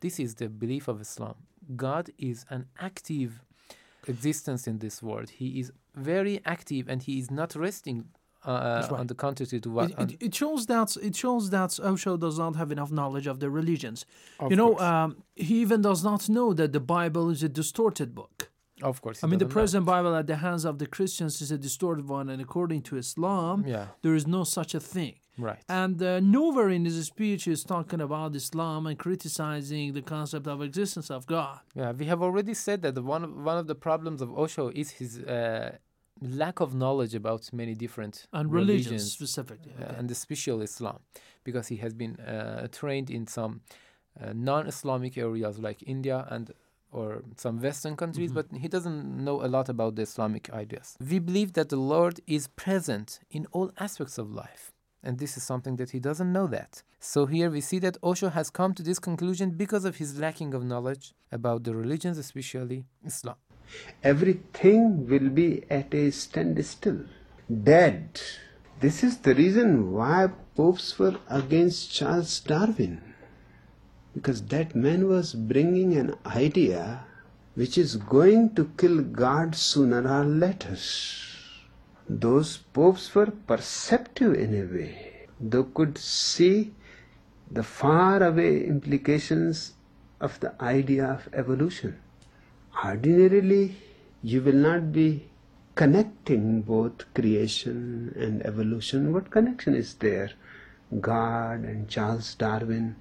This 0.00 0.18
is 0.18 0.36
the 0.36 0.48
belief 0.48 0.88
of 0.88 1.00
Islam. 1.00 1.34
God 1.76 2.10
is 2.18 2.46
an 2.48 2.66
active 2.78 3.42
existence 4.06 4.66
in 4.66 4.78
this 4.78 5.02
world. 5.02 5.28
He 5.30 5.60
is 5.60 5.70
very 5.94 6.40
active 6.46 6.88
and 6.88 7.02
He 7.02 7.18
is 7.18 7.30
not 7.30 7.54
resting 7.54 8.06
uh, 8.44 8.86
right. 8.90 9.00
on 9.00 9.06
the 9.06 9.14
contrary 9.14 9.60
to 9.60 9.70
what. 9.70 9.90
It, 9.90 9.98
it, 9.98 10.16
it 10.20 10.34
shows 10.34 10.66
that 10.66 10.96
it 11.02 11.14
shows 11.14 11.50
that 11.50 11.78
Osho 11.82 12.16
does 12.16 12.38
not 12.38 12.56
have 12.56 12.72
enough 12.72 12.90
knowledge 12.90 13.26
of 13.26 13.40
the 13.40 13.50
religions. 13.50 14.06
Of 14.38 14.50
you 14.50 14.56
know, 14.56 14.78
um, 14.78 15.22
he 15.36 15.60
even 15.60 15.82
does 15.82 16.02
not 16.02 16.28
know 16.28 16.54
that 16.54 16.72
the 16.72 16.80
Bible 16.80 17.28
is 17.28 17.42
a 17.42 17.48
distorted 17.48 18.14
book. 18.14 18.50
Of 18.82 19.00
course. 19.02 19.22
I 19.24 19.26
mean, 19.26 19.38
the 19.38 19.46
present 19.58 19.84
Bible 19.86 20.14
at 20.14 20.26
the 20.26 20.36
hands 20.36 20.64
of 20.64 20.78
the 20.78 20.86
Christians 20.86 21.40
is 21.42 21.50
a 21.50 21.58
distorted 21.58 22.06
one, 22.08 22.28
and 22.32 22.40
according 22.40 22.82
to 22.88 22.96
Islam, 22.96 23.64
Yeah. 23.66 23.86
there 24.02 24.14
is 24.14 24.26
no 24.26 24.42
such 24.44 24.74
a 24.74 24.80
thing. 24.80 25.14
Right. 25.38 25.62
And 25.68 26.02
uh, 26.02 26.20
nowhere 26.20 26.68
in 26.68 26.84
his 26.84 26.96
speech 27.06 27.42
is 27.48 27.64
talking 27.64 28.00
about 28.08 28.34
Islam 28.34 28.86
and 28.86 28.98
criticizing 28.98 29.92
the 29.98 30.02
concept 30.02 30.46
of 30.46 30.60
existence 30.62 31.08
of 31.10 31.26
God. 31.26 31.60
Yeah, 31.74 31.92
we 31.92 32.06
have 32.06 32.20
already 32.22 32.54
said 32.54 32.82
that 32.82 32.94
one 33.02 33.22
of, 33.24 33.30
one 33.50 33.58
of 33.62 33.66
the 33.66 33.74
problems 33.88 34.20
of 34.20 34.28
Osho 34.38 34.68
is 34.82 34.90
his 34.90 35.18
uh, 35.20 35.76
lack 36.20 36.60
of 36.60 36.74
knowledge 36.74 37.14
about 37.14 37.42
many 37.52 37.74
different 37.74 38.26
And 38.32 38.52
religions 38.52 38.86
religions, 38.86 39.12
specifically, 39.12 39.72
uh, 39.80 39.84
okay. 39.84 39.94
and 39.98 40.10
especially 40.10 40.64
Islam, 40.64 40.98
because 41.44 41.68
he 41.68 41.76
has 41.76 41.94
been 41.94 42.14
uh, 42.20 42.66
trained 42.80 43.08
in 43.10 43.26
some 43.26 43.52
uh, 44.20 44.32
non-Islamic 44.34 45.16
areas 45.16 45.58
like 45.58 45.78
India 45.86 46.26
and 46.34 46.52
or 46.92 47.22
some 47.36 47.60
Western 47.60 47.96
countries, 47.96 48.30
mm-hmm. 48.32 48.48
but 48.50 48.58
he 48.60 48.68
doesn't 48.68 49.24
know 49.24 49.44
a 49.44 49.48
lot 49.48 49.68
about 49.68 49.96
the 49.96 50.02
Islamic 50.02 50.50
ideas. 50.50 50.96
We 51.00 51.18
believe 51.18 51.52
that 51.54 51.68
the 51.68 51.76
Lord 51.76 52.20
is 52.26 52.48
present 52.48 53.20
in 53.30 53.46
all 53.52 53.72
aspects 53.78 54.18
of 54.18 54.30
life. 54.30 54.72
And 55.02 55.18
this 55.18 55.36
is 55.36 55.42
something 55.42 55.76
that 55.76 55.90
he 55.90 55.98
doesn't 55.98 56.30
know 56.30 56.46
that. 56.48 56.82
So 56.98 57.24
here 57.24 57.48
we 57.50 57.62
see 57.62 57.78
that 57.78 57.96
Osho 58.02 58.28
has 58.28 58.50
come 58.50 58.74
to 58.74 58.82
this 58.82 58.98
conclusion 58.98 59.52
because 59.52 59.86
of 59.86 59.96
his 59.96 60.18
lacking 60.18 60.52
of 60.52 60.62
knowledge 60.62 61.14
about 61.32 61.64
the 61.64 61.74
religions, 61.74 62.18
especially 62.18 62.84
Islam. 63.06 63.36
everything 64.02 65.06
will 65.08 65.28
be 65.28 65.64
at 65.70 65.94
a 65.94 66.10
standstill, 66.10 67.04
dead. 67.62 68.20
This 68.80 69.04
is 69.04 69.18
the 69.18 69.34
reason 69.34 69.92
why 69.92 70.30
popes 70.56 70.98
were 70.98 71.18
against 71.28 71.92
Charles 71.92 72.40
Darwin, 72.40 73.09
because 74.14 74.42
that 74.46 74.74
man 74.74 75.08
was 75.08 75.34
bringing 75.34 75.96
an 75.96 76.14
idea 76.26 77.04
which 77.54 77.76
is 77.78 77.96
going 77.96 78.54
to 78.54 78.70
kill 78.76 79.02
God 79.02 79.54
sooner 79.54 80.02
or 80.06 80.24
later. 80.24 80.76
Those 82.08 82.56
popes 82.56 83.14
were 83.14 83.30
perceptive 83.30 84.34
in 84.34 84.54
a 84.54 84.64
way. 84.64 85.26
They 85.40 85.62
could 85.74 85.98
see 85.98 86.72
the 87.50 87.62
far 87.62 88.22
away 88.22 88.64
implications 88.64 89.74
of 90.20 90.38
the 90.40 90.54
idea 90.62 91.06
of 91.06 91.28
evolution 91.32 91.98
ordinarily 92.84 93.76
you 94.22 94.40
will 94.40 94.60
not 94.68 94.92
be 94.92 95.28
connecting 95.74 96.62
both 96.62 97.12
creation 97.14 98.12
and 98.16 98.44
evolution. 98.46 99.12
What 99.12 99.30
connection 99.30 99.74
is 99.74 99.94
there? 99.94 100.30
God 101.00 101.64
and 101.64 101.88
Charles 101.88 102.34
Darwin. 102.34 102.96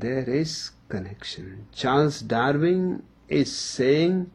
There 0.00 0.28
is 0.28 0.72
connection. 0.88 1.68
Charles 1.72 2.20
Darwin 2.20 3.04
is 3.28 3.56
saying 3.56 4.32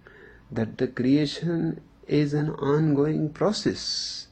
that 0.49 0.77
the 0.77 0.87
creation 0.87 1.81
is 2.07 2.33
an 2.33 2.51
ongoing 2.51 3.29
process. 3.29 4.27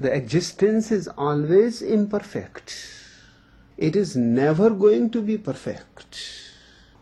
The 0.00 0.12
existence 0.14 0.90
is 0.90 1.06
always 1.06 1.82
imperfect. 1.82 2.74
It 3.76 3.94
is 3.94 4.16
never 4.16 4.70
going 4.70 5.10
to 5.10 5.20
be 5.20 5.36
perfect. 5.36 6.18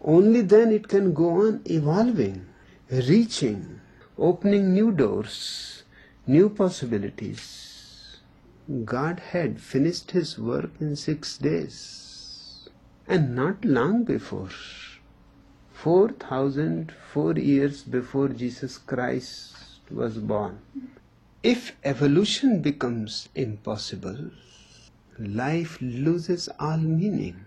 Only 0.03 0.41
then 0.41 0.73
it 0.73 0.89
can 0.89 1.15
go 1.15 1.47
on 1.47 1.63
evolving, 1.67 2.47
reaching, 2.91 3.81
opening 4.19 4.75
new 4.75 4.91
doors, 4.91 5.85
new 6.27 6.49
possibilities. 6.51 8.19
God 8.85 9.21
had 9.21 9.61
finished 9.61 10.11
his 10.11 10.37
work 10.39 10.71
in 10.81 10.97
six 10.97 11.39
days, 11.39 12.04
and 13.07 13.35
not 13.35 13.65
long 13.65 14.05
before. 14.05 14.49
4004 15.75 17.35
years 17.35 17.83
before 17.83 18.29
Jesus 18.29 18.79
Christ 18.79 19.57
was 19.91 20.17
born. 20.17 20.59
If 21.43 21.77
evolution 21.85 22.63
becomes 22.63 23.29
impossible, 23.35 24.31
life 25.19 25.77
loses 25.81 26.49
all 26.59 26.79
meaning. 26.79 27.45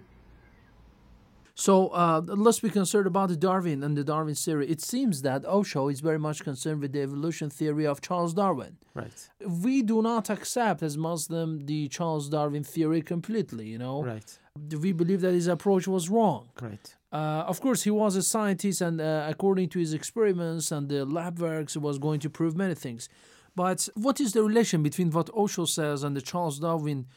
So 1.59 1.87
uh, 1.87 2.21
let's 2.27 2.59
be 2.59 2.69
concerned 2.69 3.07
about 3.07 3.29
the 3.29 3.35
Darwin 3.35 3.83
and 3.83 3.97
the 3.97 4.03
Darwin 4.03 4.35
theory. 4.35 4.69
It 4.69 4.79
seems 4.79 5.23
that 5.23 5.43
Osho 5.43 5.87
is 5.87 6.01
very 6.01 6.19
much 6.19 6.43
concerned 6.43 6.81
with 6.81 6.91
the 6.93 7.01
evolution 7.01 7.49
theory 7.49 7.87
of 7.87 7.99
Charles 7.99 8.35
Darwin. 8.35 8.77
Right. 8.93 9.27
We 9.43 9.81
do 9.81 10.03
not 10.03 10.29
accept 10.29 10.83
as 10.83 10.97
Muslim 10.97 11.65
the 11.65 11.87
Charles 11.87 12.29
Darwin 12.29 12.63
theory 12.63 13.01
completely. 13.01 13.65
You 13.67 13.79
know, 13.79 14.03
Right. 14.03 14.37
we 14.79 14.91
believe 14.91 15.21
that 15.21 15.33
his 15.33 15.47
approach 15.47 15.87
was 15.87 16.09
wrong. 16.09 16.49
Right. 16.61 16.95
Uh, 17.11 17.43
of 17.51 17.59
course, 17.59 17.81
he 17.81 17.89
was 17.89 18.15
a 18.15 18.21
scientist, 18.21 18.81
and 18.81 19.01
uh, 19.01 19.25
according 19.27 19.69
to 19.69 19.79
his 19.79 19.93
experiments 19.95 20.71
and 20.71 20.87
the 20.89 21.05
lab 21.05 21.39
works, 21.39 21.73
he 21.73 21.79
was 21.79 21.97
going 21.97 22.19
to 22.19 22.29
prove 22.29 22.55
many 22.55 22.75
things. 22.75 23.09
But 23.55 23.89
what 23.95 24.21
is 24.21 24.33
the 24.33 24.43
relation 24.43 24.83
between 24.83 25.09
what 25.09 25.31
Osho 25.35 25.65
says 25.65 26.03
and 26.03 26.15
the 26.15 26.21
Charles 26.21 26.59
Darwin, 26.59 27.07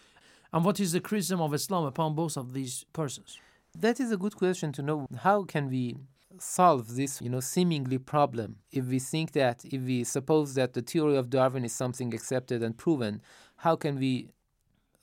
and 0.50 0.64
what 0.64 0.80
is 0.80 0.92
the 0.92 1.00
criticism 1.00 1.42
of 1.42 1.52
Islam 1.52 1.85
upon 1.85 2.14
both 2.14 2.38
of 2.38 2.54
these 2.54 2.87
persons? 2.94 3.38
That 3.79 4.00
is 4.00 4.11
a 4.12 4.17
good 4.17 4.37
question 4.37 4.73
to 4.73 4.83
know. 4.83 5.07
How 5.19 5.45
can 5.45 5.69
we 5.71 5.97
solve 6.39 6.97
this, 6.97 7.21
you 7.21 7.29
know, 7.29 7.41
seemingly 7.41 7.99
problem 7.99 8.57
if 8.73 8.87
we 8.87 8.99
think 8.99 9.33
that 9.33 9.65
if 9.65 9.83
we 9.83 10.05
suppose 10.05 10.55
that 10.55 10.73
the 10.73 10.83
theory 10.83 11.17
of 11.17 11.31
Darwin 11.31 11.65
is 11.65 11.73
something 11.73 12.15
accepted 12.15 12.62
and 12.62 12.77
proven, 12.77 13.21
how 13.57 13.77
can 13.77 13.99
we 13.99 14.31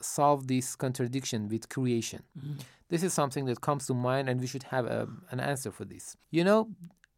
solve 0.02 0.48
this 0.48 0.76
contradiction 0.76 1.48
with 1.48 1.70
creation? 1.70 2.24
This 2.90 3.04
is 3.04 3.14
something 3.14 3.46
that 3.46 3.62
comes 3.62 3.86
to 3.88 3.94
mind 3.94 4.30
and 4.30 4.40
we 4.40 4.48
should 4.48 4.64
have 4.64 4.86
a, 4.86 5.08
an 5.30 5.40
answer 5.40 5.72
for 5.72 5.86
this. 5.86 6.16
You 6.32 6.44
know, 6.44 6.70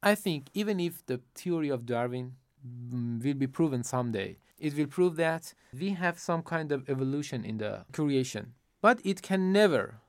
I 0.02 0.16
think 0.16 0.48
even 0.54 0.80
if 0.80 1.06
the 1.06 1.22
theory 1.36 1.70
of 1.70 1.86
Darwin 1.86 2.34
mm, 2.66 3.24
will 3.24 3.34
be 3.36 3.48
proven 3.48 3.84
someday, 3.84 4.38
it 4.58 4.76
will 4.76 4.88
prove 4.88 5.16
that 5.18 5.54
we 5.78 5.92
have 5.92 6.20
some 6.20 6.42
kind 6.42 6.72
of 6.72 6.90
evolution 6.90 7.46
in 7.46 7.58
the 7.58 7.86
creation. 7.94 8.54
But 8.82 9.00
it 9.04 9.22
can 9.22 9.52
never 9.52 10.00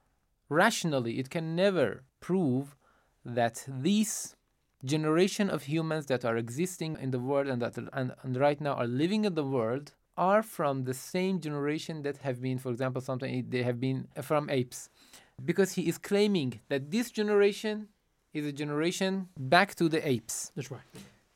rationally 0.51 1.19
it 1.19 1.31
can 1.31 1.57
never 1.57 2.03
prove 2.21 2.77
that 3.25 3.65
this 3.67 4.37
generation 4.85 5.49
of 5.49 5.63
humans 5.65 6.07
that 6.07 6.25
are 6.25 6.37
existing 6.37 6.97
in 7.01 7.11
the 7.11 7.19
world 7.19 7.47
and 7.47 7.63
that 7.63 7.77
and, 7.77 8.13
and 8.23 8.37
right 8.37 8.61
now 8.61 8.75
are 8.75 8.87
living 8.87 9.25
in 9.25 9.35
the 9.35 9.45
world 9.45 9.93
are 10.17 10.43
from 10.43 10.85
the 10.85 10.95
same 10.95 11.41
generation 11.41 12.03
that 12.03 12.19
have 12.19 12.43
been 12.43 12.59
for 12.59 12.71
example 12.71 13.01
something 13.01 13.47
they 13.49 13.63
have 13.63 13.79
been 13.81 14.09
from 14.23 14.51
apes 14.51 14.91
because 15.45 15.73
he 15.73 15.89
is 15.89 15.97
claiming 15.99 16.61
that 16.69 16.91
this 16.91 17.11
generation 17.11 17.89
is 18.35 18.45
a 18.45 18.53
generation 18.53 19.29
back 19.39 19.75
to 19.75 19.89
the 19.89 20.07
apes 20.07 20.53
That's 20.57 20.71
right. 20.71 20.81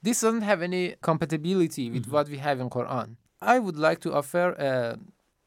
this 0.02 0.20
doesn't 0.20 0.42
have 0.42 0.60
any 0.62 0.96
compatibility 1.02 1.90
with 1.90 2.06
what 2.08 2.28
we 2.28 2.38
have 2.38 2.60
in 2.60 2.68
Quran. 2.70 3.16
I 3.40 3.58
would 3.58 3.76
like 3.76 4.00
to 4.00 4.12
offer 4.14 4.54
uh, 4.58 4.96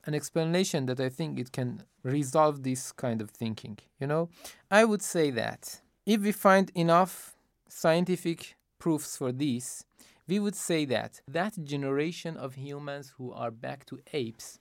an 0.07 0.15
explanation 0.15 0.85
that 0.87 0.99
I 0.99 1.09
think 1.09 1.37
it 1.37 1.51
can 1.51 1.83
resolve 2.01 2.63
this 2.63 2.91
kind 2.91 3.21
of 3.21 3.29
thinking. 3.29 3.77
You 3.99 4.07
know, 4.07 4.29
I 4.71 4.85
would 4.85 5.01
say 5.01 5.29
that 5.31 5.81
if 6.05 6.21
we 6.21 6.31
find 6.31 6.71
enough 6.73 7.35
scientific 7.67 8.55
proofs 8.79 9.17
for 9.17 9.31
this, 9.31 9.83
we 10.27 10.39
would 10.39 10.55
say 10.55 10.85
that 10.85 11.21
that 11.27 11.63
generation 11.63 12.37
of 12.37 12.55
humans 12.55 13.13
who 13.17 13.31
are 13.33 13.51
back 13.51 13.85
to 13.87 13.99
apes 14.13 14.59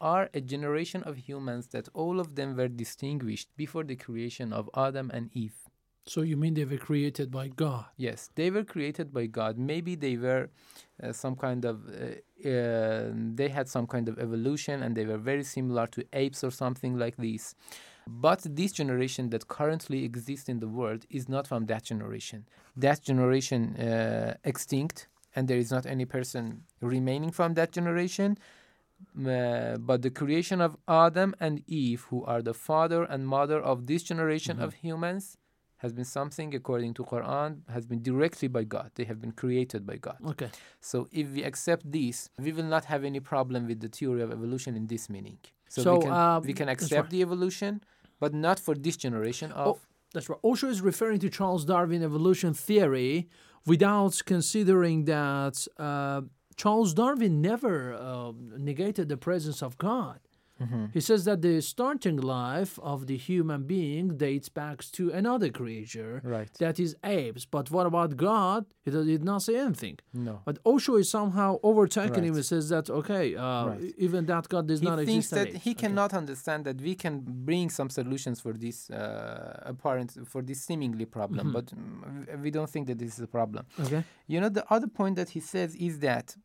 are 0.00 0.28
a 0.34 0.40
generation 0.40 1.02
of 1.02 1.16
humans 1.16 1.68
that 1.68 1.88
all 1.94 2.20
of 2.20 2.34
them 2.36 2.56
were 2.56 2.68
distinguished 2.68 3.48
before 3.56 3.84
the 3.84 3.96
creation 3.96 4.52
of 4.52 4.70
Adam 4.76 5.10
and 5.12 5.30
Eve. 5.32 5.63
So 6.06 6.20
you 6.20 6.36
mean 6.36 6.52
they 6.52 6.66
were 6.66 6.76
created 6.76 7.30
by 7.30 7.48
God? 7.48 7.86
Yes, 7.96 8.30
they 8.34 8.50
were 8.50 8.64
created 8.64 9.12
by 9.12 9.26
God. 9.26 9.56
Maybe 9.56 9.94
they 9.94 10.16
were 10.16 10.50
uh, 11.02 11.12
some 11.12 11.34
kind 11.34 11.64
of, 11.64 11.80
uh, 11.88 12.48
uh, 12.48 13.10
they 13.34 13.48
had 13.48 13.68
some 13.68 13.86
kind 13.86 14.08
of 14.08 14.18
evolution 14.18 14.82
and 14.82 14.94
they 14.94 15.06
were 15.06 15.16
very 15.16 15.44
similar 15.44 15.86
to 15.88 16.04
apes 16.12 16.44
or 16.44 16.50
something 16.50 16.98
like 16.98 17.16
this. 17.16 17.54
But 18.06 18.42
this 18.44 18.72
generation 18.72 19.30
that 19.30 19.48
currently 19.48 20.04
exists 20.04 20.50
in 20.50 20.60
the 20.60 20.68
world 20.68 21.06
is 21.08 21.26
not 21.26 21.46
from 21.46 21.66
that 21.66 21.84
generation. 21.84 22.46
That 22.76 23.00
generation 23.02 23.76
uh, 23.76 24.34
extinct, 24.44 25.08
and 25.34 25.48
there 25.48 25.56
is 25.56 25.70
not 25.70 25.86
any 25.86 26.04
person 26.04 26.64
remaining 26.82 27.30
from 27.30 27.54
that 27.54 27.72
generation. 27.72 28.36
Uh, 29.18 29.76
but 29.78 30.02
the 30.02 30.10
creation 30.10 30.60
of 30.60 30.76
Adam 30.86 31.34
and 31.40 31.62
Eve, 31.66 32.06
who 32.10 32.24
are 32.24 32.42
the 32.42 32.54
father 32.54 33.04
and 33.04 33.26
mother 33.26 33.58
of 33.58 33.86
this 33.86 34.02
generation 34.02 34.60
of 34.60 34.74
humans, 34.74 35.38
has 35.84 35.92
been 35.98 36.10
something 36.18 36.48
according 36.60 36.92
to 36.98 37.02
Quran 37.12 37.50
has 37.76 37.84
been 37.90 38.02
directly 38.10 38.48
by 38.56 38.64
God. 38.76 38.88
They 38.98 39.06
have 39.10 39.20
been 39.24 39.34
created 39.42 39.82
by 39.90 39.96
God. 40.06 40.18
Okay. 40.32 40.50
So 40.90 40.96
if 41.22 41.26
we 41.34 41.40
accept 41.50 41.82
this, 41.98 42.16
we 42.44 42.50
will 42.56 42.70
not 42.76 42.84
have 42.92 43.02
any 43.10 43.20
problem 43.32 43.60
with 43.70 43.78
the 43.84 43.90
theory 43.96 44.22
of 44.26 44.30
evolution 44.38 44.72
in 44.80 44.84
this 44.92 45.04
meaning. 45.14 45.38
So, 45.74 45.82
So, 45.86 45.90
we, 45.96 46.02
can, 46.04 46.12
uh, 46.12 46.40
we 46.50 46.54
can 46.60 46.68
accept 46.76 47.04
right. 47.04 47.10
the 47.14 47.20
evolution, 47.28 47.72
but 48.22 48.32
not 48.46 48.56
for 48.66 48.74
this 48.86 48.96
generation 49.06 49.48
of 49.52 49.66
Oh, 49.66 49.78
that's 50.12 50.28
right. 50.30 50.38
Osho 50.48 50.68
is 50.74 50.80
referring 50.90 51.18
to 51.24 51.28
Charles 51.38 51.64
Darwin 51.72 52.02
evolution 52.10 52.52
theory 52.54 53.28
without 53.72 54.14
considering 54.32 55.04
that 55.16 55.56
uh, 55.88 56.20
Charles 56.56 56.90
Darwin 56.94 57.34
never 57.50 57.74
uh, 57.92 58.32
negated 58.70 59.06
the 59.08 59.20
presence 59.28 59.60
of 59.62 59.76
God. 59.76 60.18
He 60.92 61.00
says 61.00 61.24
that 61.24 61.42
the 61.42 61.60
starting 61.60 62.16
life 62.16 62.78
of 62.82 63.06
the 63.06 63.16
human 63.16 63.64
being 63.64 64.16
dates 64.16 64.48
back 64.48 64.78
to 64.92 65.10
another 65.10 65.50
creature, 65.50 66.20
Right. 66.24 66.48
that 66.58 66.78
is 66.78 66.96
apes. 67.04 67.44
But 67.44 67.70
what 67.70 67.86
about 67.86 68.16
God? 68.16 68.64
He 68.84 68.90
did 68.90 69.06
did 69.06 69.24
not 69.24 69.42
say 69.42 69.56
anything. 69.58 69.98
No. 70.12 70.40
But 70.44 70.58
Osho 70.64 70.94
is 70.96 71.10
somehow 71.10 71.58
overtaking 71.62 72.24
him 72.24 72.34
Right. 72.34 72.36
and 72.36 72.44
says 72.54 72.68
that, 72.74 72.88
okay, 73.00 73.34
uh, 73.36 73.66
Right. 73.68 73.94
even 73.98 74.26
that 74.26 74.48
God 74.48 74.64
does 74.68 74.80
he 74.80 74.86
not 74.86 74.98
thinks 74.98 75.12
exist. 75.26 75.32
in 75.32 75.38
that 75.38 75.48
apes. 75.54 75.64
he 75.64 75.70
Okay. 75.72 75.80
cannot 75.88 76.14
understand 76.14 76.64
that 76.68 76.80
we 76.80 76.94
can 76.94 77.14
bring 77.50 77.68
some 77.78 77.90
solutions 77.90 78.36
for 78.44 78.52
this 78.64 78.78
uh, 78.90 79.60
apparent 79.72 80.10
for 80.32 80.40
this 80.42 80.60
seemingly 80.68 81.04
problem, 81.06 81.52
but 81.52 81.66
mm, 81.66 82.40
we 82.44 82.50
don't 82.56 82.70
think 82.74 82.86
that 82.86 82.98
this 83.02 83.12
is 83.18 83.20
a 83.20 83.26
problem. 83.38 83.64
Okay. 83.84 84.02
You 84.32 84.38
know, 84.40 84.48
the 84.60 84.64
other 84.74 84.86
point 85.00 85.14
that 85.16 85.30
he 85.30 85.40
says 85.40 85.74
is 85.88 85.98
that 86.08 86.36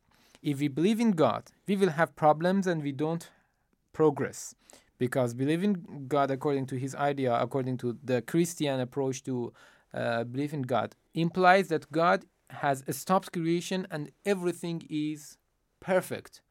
if 0.42 0.54
we 0.62 0.68
believe 0.68 1.00
in 1.06 1.12
God, 1.12 1.42
we 1.68 1.74
will 1.76 1.90
have 2.00 2.10
problems 2.16 2.66
and 2.66 2.82
we 2.82 2.92
don't 2.92 3.24
progress. 3.92 4.54
Because 4.98 5.32
believing 5.32 6.04
God 6.08 6.30
according 6.30 6.66
to 6.66 6.76
his 6.76 6.94
idea, 6.94 7.34
according 7.34 7.78
to 7.78 7.96
the 8.04 8.20
Christian 8.20 8.80
approach 8.80 9.22
to 9.24 9.52
uh, 9.94 10.24
believe 10.24 10.52
in 10.52 10.62
God, 10.62 10.94
implies 11.14 11.68
that 11.68 11.90
God 11.90 12.26
has 12.50 12.84
stopped 12.90 13.32
creation 13.32 13.86
and 13.90 14.10
everything 14.26 14.82
is 14.90 15.38
perfect. 15.80 16.42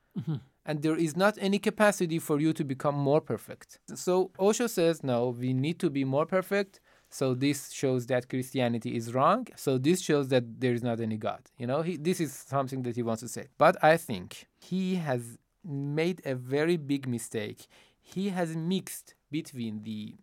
And 0.66 0.82
there 0.82 0.96
is 0.96 1.16
not 1.16 1.38
any 1.40 1.60
capacity 1.60 2.20
for 2.20 2.40
you 2.40 2.52
to 2.54 2.64
become 2.64 2.96
more 2.96 3.22
perfect. 3.22 3.80
So 3.96 4.32
Osho 4.40 4.68
says, 4.68 5.04
no, 5.04 5.30
we 5.30 5.54
need 5.54 5.80
to 5.80 5.90
be 5.90 6.04
more 6.04 6.26
perfect. 6.26 6.80
So 7.10 7.34
this 7.34 7.72
shows 7.72 8.06
that 8.08 8.30
Christianity 8.30 8.96
is 8.96 9.14
wrong. 9.14 9.48
So 9.56 9.78
this 9.78 10.02
shows 10.02 10.28
that 10.30 10.60
there 10.60 10.74
is 10.74 10.84
not 10.84 11.00
any 11.00 11.18
God. 11.18 11.42
You 11.58 11.68
know, 11.68 11.82
he, 11.82 11.98
this 11.98 12.20
is 12.20 12.34
something 12.34 12.84
that 12.84 12.96
he 12.96 13.04
wants 13.04 13.22
to 13.22 13.28
say. 13.28 13.48
But 13.58 13.84
I 13.84 13.98
think 13.98 14.48
he 14.58 14.96
has 14.96 15.38
made 15.70 16.22
a 16.26 16.36
very 16.36 16.78
big 16.78 17.08
mistake. 17.08 17.68
He 18.02 18.30
has 18.30 18.56
mixed 18.56 19.14
between 19.32 19.84
the 19.84 20.16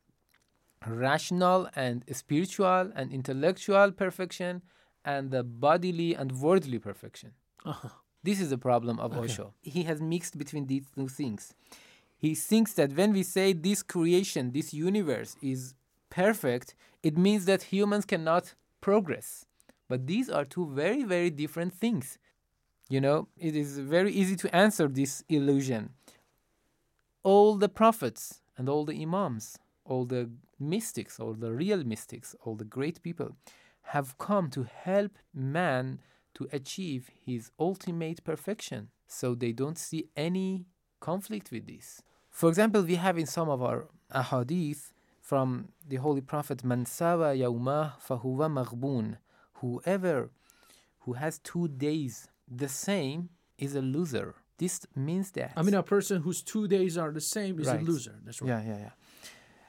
rational 0.87 1.69
and 1.75 2.05
spiritual 2.13 2.91
and 2.95 3.13
intellectual 3.13 3.93
perfection 3.93 4.63
and 5.05 5.31
the 5.31 5.43
bodily 5.45 6.15
and 6.15 6.33
worldly 6.33 6.79
perfection. 6.79 7.33
Uh-huh. 7.65 7.89
This 8.23 8.41
is 8.41 8.51
the 8.51 8.59
problem 8.59 8.99
of 8.99 9.17
Osho. 9.17 9.55
He 9.63 9.85
has 9.85 10.01
mixed 10.01 10.37
between 10.37 10.67
these 10.67 10.87
two 10.95 11.09
things. 11.09 11.55
He 12.19 12.35
thinks 12.35 12.73
that 12.75 12.93
when 12.95 13.13
we 13.13 13.23
say 13.23 13.53
this 13.53 13.83
creation, 13.83 14.53
this 14.53 14.75
universe 14.75 15.37
is 15.41 15.75
perfect, 16.11 16.75
it 17.03 17.17
means 17.17 17.45
that 17.45 17.65
humans 17.65 18.05
cannot 18.05 18.55
progress. 18.81 19.47
But 19.89 20.07
these 20.09 20.29
are 20.29 20.45
two 20.45 20.67
very, 20.67 21.05
very 21.05 21.31
different 21.31 21.73
things. 21.73 22.19
You 22.89 23.01
know, 23.01 23.29
it 23.37 23.57
is 23.57 23.79
very 23.79 24.13
easy 24.13 24.37
to 24.37 24.55
answer 24.55 24.87
this 24.87 25.25
illusion. 25.29 25.91
All 27.25 27.57
the 27.57 27.69
prophets 27.69 28.41
and 28.57 28.69
all 28.69 28.85
the 28.85 29.03
imams, 29.03 29.59
all 29.85 30.05
the 30.05 30.31
mystics, 30.61 31.19
all 31.19 31.35
the 31.35 31.53
real 31.53 31.83
mystics, 31.83 32.37
all 32.45 32.55
the 32.55 32.65
great 32.65 33.03
people 33.03 33.37
have 33.83 34.17
come 34.19 34.51
to 34.51 34.65
help 34.65 35.13
man 35.35 36.01
to 36.35 36.49
achieve 36.53 37.11
his 37.25 37.51
ultimate 37.59 38.23
perfection. 38.23 38.89
So 39.09 39.35
they 39.35 39.53
don't 39.53 39.79
see 39.79 40.09
any 40.17 40.67
conflict 41.01 41.51
with 41.51 41.67
this. 41.67 42.03
For 42.31 42.49
example, 42.49 42.83
we 42.83 42.97
have 42.97 43.19
in 43.19 43.27
some 43.27 43.49
of 43.49 43.63
our 43.63 43.87
ahadith 44.15 44.93
from 45.21 45.69
the 45.89 45.97
Holy 45.97 46.21
Prophet, 46.21 46.63
Man 46.63 46.87
sawa 46.87 47.35
yawmah 47.35 47.95
fahuwa 48.07 48.49
maghbun. 48.49 49.17
Whoever 49.55 50.31
who 51.01 51.15
has 51.15 51.39
two 51.39 51.67
days 51.69 52.29
the 52.48 52.68
same 52.68 53.30
is 53.58 53.76
a 53.76 53.82
loser. 53.82 54.36
This 54.58 54.86
means 54.96 55.32
that. 55.32 55.54
I 55.56 55.62
mean, 55.64 55.74
a 55.74 55.84
person 55.84 56.22
whose 56.22 56.42
two 56.44 56.68
days 56.68 56.98
are 56.98 57.12
the 57.12 57.22
same 57.22 57.60
is 57.60 57.68
Right. 57.68 57.82
a 57.82 57.84
loser. 57.84 58.16
That's 58.24 58.42
right. 58.42 58.50
Yeah, 58.50 58.62
yeah, 58.72 58.78
yeah. 58.86 58.90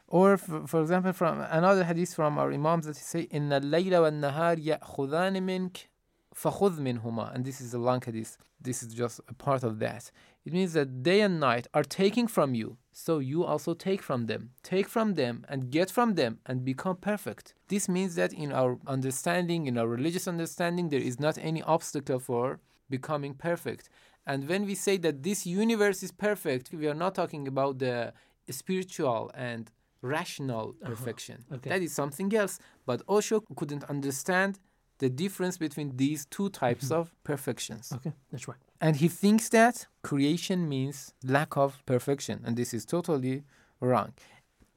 Or, 0.06 0.36
for, 0.36 0.66
for 0.66 0.82
example, 0.82 1.12
from 1.14 1.40
another 1.40 1.84
hadith 1.84 2.12
from 2.14 2.36
our 2.38 2.52
Imams 2.52 2.84
that 2.86 2.96
say, 2.96 3.26
إن 3.32 3.48
الليل 3.50 3.92
والنهار 3.96 4.58
يأخذان 4.58 5.42
منك 5.42 5.88
فخذ 6.34 6.78
منهما. 6.80 7.34
And 7.34 7.44
this 7.44 7.60
is 7.62 7.72
a 7.72 7.78
long 7.78 8.02
hadith. 8.02 8.36
This 8.60 8.82
is 8.82 8.92
just 8.92 9.20
a 9.28 9.34
part 9.34 9.62
of 9.62 9.78
that. 9.78 10.10
It 10.47 10.53
means 10.53 10.71
that 10.73 11.03
day 11.03 11.19
and 11.19 11.41
night 11.41 11.67
are 11.73 11.83
taking 11.83 12.25
from 12.25 12.55
you, 12.55 12.77
so 12.93 13.19
you 13.19 13.43
also 13.43 13.73
take 13.73 14.01
from 14.01 14.27
them. 14.27 14.51
Take 14.63 14.87
from 14.87 15.15
them 15.15 15.43
and 15.49 15.69
get 15.69 15.91
from 15.91 16.15
them 16.15 16.39
and 16.45 16.63
become 16.63 16.95
perfect. 16.95 17.53
This 17.67 17.89
means 17.89 18.15
that 18.15 18.31
in 18.31 18.53
our 18.53 18.79
understanding, 18.87 19.67
in 19.67 19.77
our 19.77 19.89
religious 19.89 20.25
understanding, 20.25 20.87
there 20.87 21.01
is 21.01 21.19
not 21.19 21.37
any 21.37 21.61
obstacle 21.63 22.19
for 22.19 22.61
becoming 22.89 23.33
perfect. 23.33 23.89
And 24.25 24.47
when 24.47 24.65
we 24.65 24.73
say 24.73 24.95
that 24.99 25.21
this 25.21 25.45
universe 25.45 26.01
is 26.01 26.13
perfect, 26.13 26.71
we 26.71 26.87
are 26.87 26.93
not 27.03 27.13
talking 27.13 27.45
about 27.49 27.79
the 27.79 28.13
spiritual 28.49 29.29
and 29.35 29.69
rational 30.01 30.75
uh-huh. 30.81 30.91
perfection. 30.91 31.43
Okay. 31.55 31.71
That 31.71 31.81
is 31.81 31.93
something 31.93 32.33
else. 32.33 32.57
But 32.85 33.01
Osho 33.09 33.41
couldn't 33.57 33.83
understand 33.95 34.59
the 34.99 35.09
difference 35.09 35.57
between 35.57 35.97
these 35.97 36.25
two 36.25 36.49
types 36.49 36.85
mm-hmm. 36.85 37.01
of 37.01 37.13
perfections. 37.25 37.91
Okay, 37.93 38.13
that's 38.31 38.47
right. 38.47 38.57
And 38.79 38.97
he 38.97 39.07
thinks 39.07 39.49
that 39.49 39.87
creation 40.03 40.69
means 40.69 41.13
lack 41.23 41.57
of 41.57 41.83
perfection, 41.85 42.41
and 42.45 42.55
this 42.55 42.73
is 42.73 42.85
totally 42.85 43.43
wrong. 43.79 44.13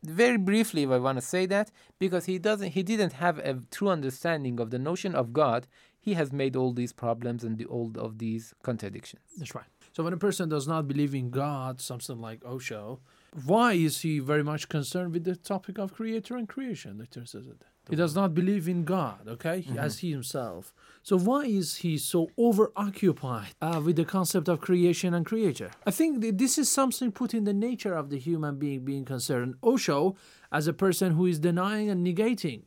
Very 0.03 0.39
briefly, 0.39 0.85
if 0.85 0.91
I 0.91 0.99
want 0.99 1.19
to 1.19 1.23
say 1.23 1.45
that 1.47 1.71
because 1.99 2.25
he 2.25 2.39
doesn't, 2.39 2.71
he 2.71 2.83
didn't 2.83 3.13
have 3.15 3.39
a 3.39 3.61
true 3.71 3.91
understanding 3.91 4.59
of 4.59 4.71
the 4.71 4.79
notion 4.79 5.15
of 5.15 5.35
God. 5.35 5.67
He 6.01 6.15
has 6.15 6.33
made 6.33 6.57
all 6.57 6.73
these 6.73 6.95
problems 6.95 7.45
and 7.45 7.59
the, 7.59 7.67
all 7.67 7.93
of 7.99 8.17
these 8.17 8.55
contradictions. 8.63 9.23
That's 9.37 9.55
right. 9.55 9.67
So 9.93 10.03
when 10.03 10.15
a 10.15 10.17
person 10.17 10.49
does 10.49 10.67
not 10.67 10.89
believe 10.89 11.15
in 11.15 11.29
God, 11.29 11.81
something 11.81 12.19
like 12.19 12.43
Osho, 12.47 13.01
why 13.45 13.75
is 13.75 14.01
he 14.01 14.19
very 14.19 14.43
much 14.43 14.71
concerned 14.71 15.13
with 15.13 15.25
the 15.25 15.37
topic 15.37 15.79
of 15.79 15.93
creator 15.93 16.37
and 16.37 16.49
creation? 16.49 16.97
Dr. 16.97 17.27
says 17.27 17.47
it. 17.47 17.63
He 17.91 17.97
does 17.97 18.15
not 18.15 18.35
believe 18.35 18.69
in 18.69 18.85
God, 18.85 19.27
okay, 19.27 19.61
he, 19.61 19.77
as 19.79 19.99
he 19.99 20.11
himself. 20.11 20.73
So 21.03 21.19
why 21.19 21.43
is 21.45 21.77
he 21.77 21.99
so 21.99 22.31
overoccupied 22.39 23.53
uh, 23.61 23.81
with 23.85 23.97
the 23.97 24.05
concept 24.05 24.49
of 24.49 24.61
creation 24.61 25.15
and 25.15 25.27
creator? 25.27 25.71
I 25.87 25.91
think 25.91 26.39
this 26.39 26.59
is 26.59 26.71
something 26.71 27.11
put 27.11 27.35
in 27.35 27.45
the 27.45 27.53
nature 27.55 27.95
of 27.95 28.11
the 28.11 28.19
human 28.19 28.59
being 28.59 28.85
being 28.85 29.05
concerned. 29.05 29.55
Osho, 29.63 30.17
as 30.53 30.67
a 30.67 30.73
person 30.73 31.13
who 31.13 31.27
is 31.27 31.39
denying 31.39 31.91
and 31.91 32.07
negating 32.07 32.63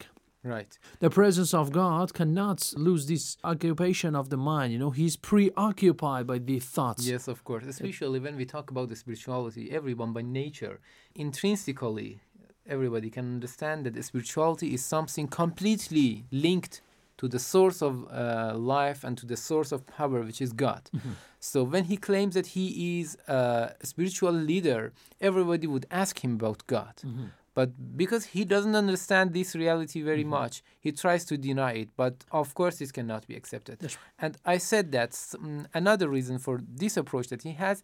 Right. 0.46 0.78
the 1.00 1.10
presence 1.10 1.54
of 1.54 1.72
God 1.72 2.14
cannot 2.14 2.74
lose 2.76 3.06
this 3.06 3.38
occupation 3.46 4.14
of 4.14 4.30
the 4.30 4.36
mind. 4.36 4.74
You 4.74 4.80
know, 4.80 4.90
he's 4.90 5.16
preoccupied 5.16 6.28
by 6.28 6.40
the 6.40 6.60
thoughts. 6.60 7.08
Yes, 7.08 7.30
of 7.30 7.46
course. 7.46 7.64
Especially 7.66 8.20
when 8.20 8.36
we 8.36 8.46
talk 8.46 8.70
about 8.70 8.90
the 8.90 8.98
spirituality, 8.98 9.72
everyone 9.72 10.12
by 10.12 10.22
nature, 10.22 10.82
intrinsically, 11.16 12.20
everybody 12.68 13.10
can 13.10 13.26
understand 13.26 13.86
that 13.86 14.04
spirituality 14.04 14.74
is 14.74 14.84
something 14.84 15.28
completely 15.28 16.26
linked 16.32 16.82
to 17.18 17.28
the 17.28 17.40
source 17.40 17.82
of 17.82 17.94
uh, 18.12 18.54
life 18.56 19.04
and 19.04 19.18
to 19.18 19.26
the 19.26 19.38
source 19.38 19.72
of 19.72 19.86
power, 19.86 20.22
which 20.22 20.42
is 20.42 20.52
God. 20.52 20.90
So 21.40 21.64
when 21.64 21.86
he 21.86 21.98
claims 21.98 22.34
that 22.36 22.48
he 22.48 23.00
is 23.02 23.18
a 23.28 23.74
spiritual 23.84 24.32
leader, 24.32 24.94
everybody 25.22 25.68
would 25.68 25.86
ask 25.92 26.24
him 26.24 26.34
about 26.36 26.66
God. 26.68 26.96
But 27.56 27.96
because 27.96 28.26
he 28.26 28.46
doesn't 28.46 28.76
understand 28.76 29.34
this 29.34 29.56
reality 29.56 30.02
very 30.02 30.24
much, 30.24 30.64
he 30.80 30.92
tries 30.92 31.24
to 31.26 31.38
deny 31.38 31.74
it. 31.74 31.90
But 31.96 32.16
of 32.32 32.56
course, 32.56 32.78
this 32.80 32.92
cannot 32.92 33.28
be 33.28 33.36
accepted. 33.36 33.78
Right. 33.84 33.98
And 34.18 34.38
I 34.44 34.58
said 34.58 34.92
that 34.94 35.12
mm, 35.12 35.66
another 35.74 36.10
reason 36.10 36.40
for 36.40 36.62
this 36.68 36.98
approach 36.98 37.28
that 37.28 37.44
he 37.44 37.52
has 37.52 37.84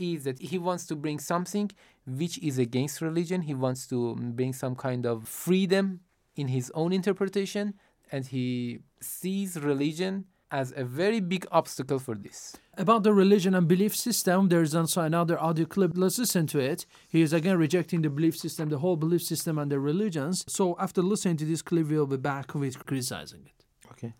is 0.00 0.24
that 0.24 0.40
he 0.40 0.58
wants 0.58 0.86
to 0.86 0.96
bring 0.96 1.18
something 1.18 1.70
which 2.06 2.38
is 2.38 2.58
against 2.58 3.00
religion. 3.00 3.42
He 3.42 3.54
wants 3.54 3.86
to 3.88 4.16
bring 4.16 4.52
some 4.52 4.74
kind 4.74 5.06
of 5.06 5.28
freedom 5.28 6.00
in 6.36 6.48
his 6.48 6.72
own 6.74 6.92
interpretation, 6.92 7.74
and 8.10 8.26
he 8.26 8.80
sees 9.00 9.56
religion 9.56 10.24
as 10.50 10.72
a 10.76 10.84
very 10.84 11.20
big 11.20 11.46
obstacle 11.52 11.98
for 11.98 12.14
this. 12.14 12.56
About 12.76 13.04
the 13.04 13.12
religion 13.12 13.54
and 13.54 13.68
belief 13.68 13.94
system, 13.94 14.48
there's 14.48 14.74
also 14.74 15.02
another 15.02 15.40
audio 15.40 15.64
clip. 15.64 15.92
Let's 15.94 16.18
listen 16.18 16.46
to 16.48 16.58
it. 16.58 16.86
He 17.08 17.22
is 17.22 17.32
again 17.32 17.56
rejecting 17.56 18.02
the 18.02 18.10
belief 18.10 18.36
system, 18.36 18.68
the 18.68 18.78
whole 18.78 18.96
belief 18.96 19.22
system 19.22 19.58
and 19.58 19.70
the 19.70 19.78
religions. 19.78 20.44
So 20.48 20.76
after 20.78 21.02
listening 21.02 21.36
to 21.38 21.44
this 21.44 21.62
clip, 21.62 21.88
we'll 21.88 22.06
be 22.06 22.16
back 22.16 22.54
with 22.54 22.84
criticizing 22.84 23.42
it. 23.46 23.64
Okay. 23.92 24.14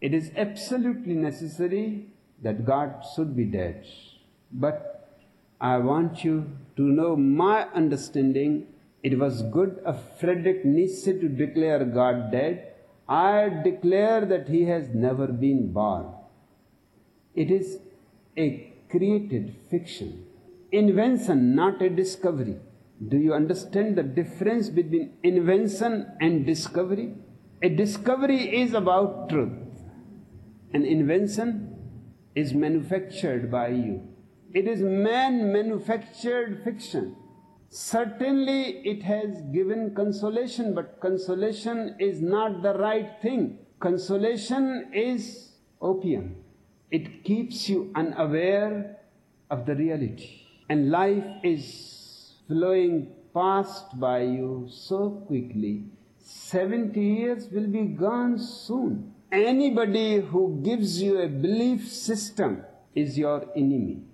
It 0.00 0.14
is 0.14 0.32
absolutely 0.36 1.14
necessary 1.14 2.06
that 2.42 2.64
God 2.64 3.04
should 3.14 3.36
be 3.36 3.44
dead. 3.44 3.86
But 4.54 5.18
I 5.60 5.78
want 5.78 6.22
you 6.24 6.46
to 6.76 6.82
know 6.82 7.16
my 7.16 7.64
understanding. 7.74 8.68
It 9.02 9.18
was 9.18 9.42
good 9.42 9.80
of 9.84 10.00
Friedrich 10.20 10.64
Nietzsche 10.64 11.12
to 11.12 11.28
declare 11.28 11.84
God 11.84 12.30
dead. 12.30 12.72
I 13.08 13.50
declare 13.62 14.24
that 14.24 14.48
he 14.48 14.64
has 14.64 14.88
never 14.94 15.26
been 15.26 15.72
born. 15.72 16.06
It 17.34 17.50
is 17.50 17.80
a 18.38 18.72
created 18.90 19.56
fiction, 19.70 20.24
invention, 20.70 21.54
not 21.54 21.82
a 21.82 21.90
discovery. 21.90 22.56
Do 23.08 23.16
you 23.18 23.34
understand 23.34 23.96
the 23.96 24.04
difference 24.04 24.70
between 24.70 25.14
invention 25.22 26.06
and 26.20 26.46
discovery? 26.46 27.14
A 27.60 27.68
discovery 27.68 28.60
is 28.62 28.72
about 28.72 29.28
truth, 29.28 29.52
an 30.72 30.84
invention 30.84 31.76
is 32.34 32.54
manufactured 32.54 33.50
by 33.50 33.68
you. 33.68 34.13
It 34.54 34.68
is 34.68 34.80
man 34.80 35.52
manufactured 35.52 36.62
fiction. 36.62 37.16
Certainly, 37.70 38.86
it 38.86 39.02
has 39.02 39.42
given 39.52 39.96
consolation, 39.96 40.74
but 40.74 41.00
consolation 41.00 41.96
is 41.98 42.20
not 42.20 42.62
the 42.62 42.74
right 42.74 43.10
thing. 43.20 43.58
Consolation 43.80 44.92
is 44.94 45.54
opium, 45.82 46.36
it 46.92 47.24
keeps 47.24 47.68
you 47.68 47.90
unaware 47.96 49.00
of 49.50 49.66
the 49.66 49.74
reality. 49.74 50.46
And 50.68 50.88
life 50.88 51.24
is 51.42 52.34
flowing 52.46 53.08
past 53.34 53.98
by 53.98 54.20
you 54.20 54.68
so 54.70 55.10
quickly. 55.26 55.82
70 56.18 57.00
years 57.00 57.48
will 57.50 57.66
be 57.66 57.82
gone 57.82 58.38
soon. 58.38 59.14
Anybody 59.32 60.20
who 60.20 60.60
gives 60.64 61.02
you 61.02 61.20
a 61.20 61.26
belief 61.26 61.88
system 61.90 62.62
is 62.94 63.18
your 63.18 63.48
enemy. 63.56 64.04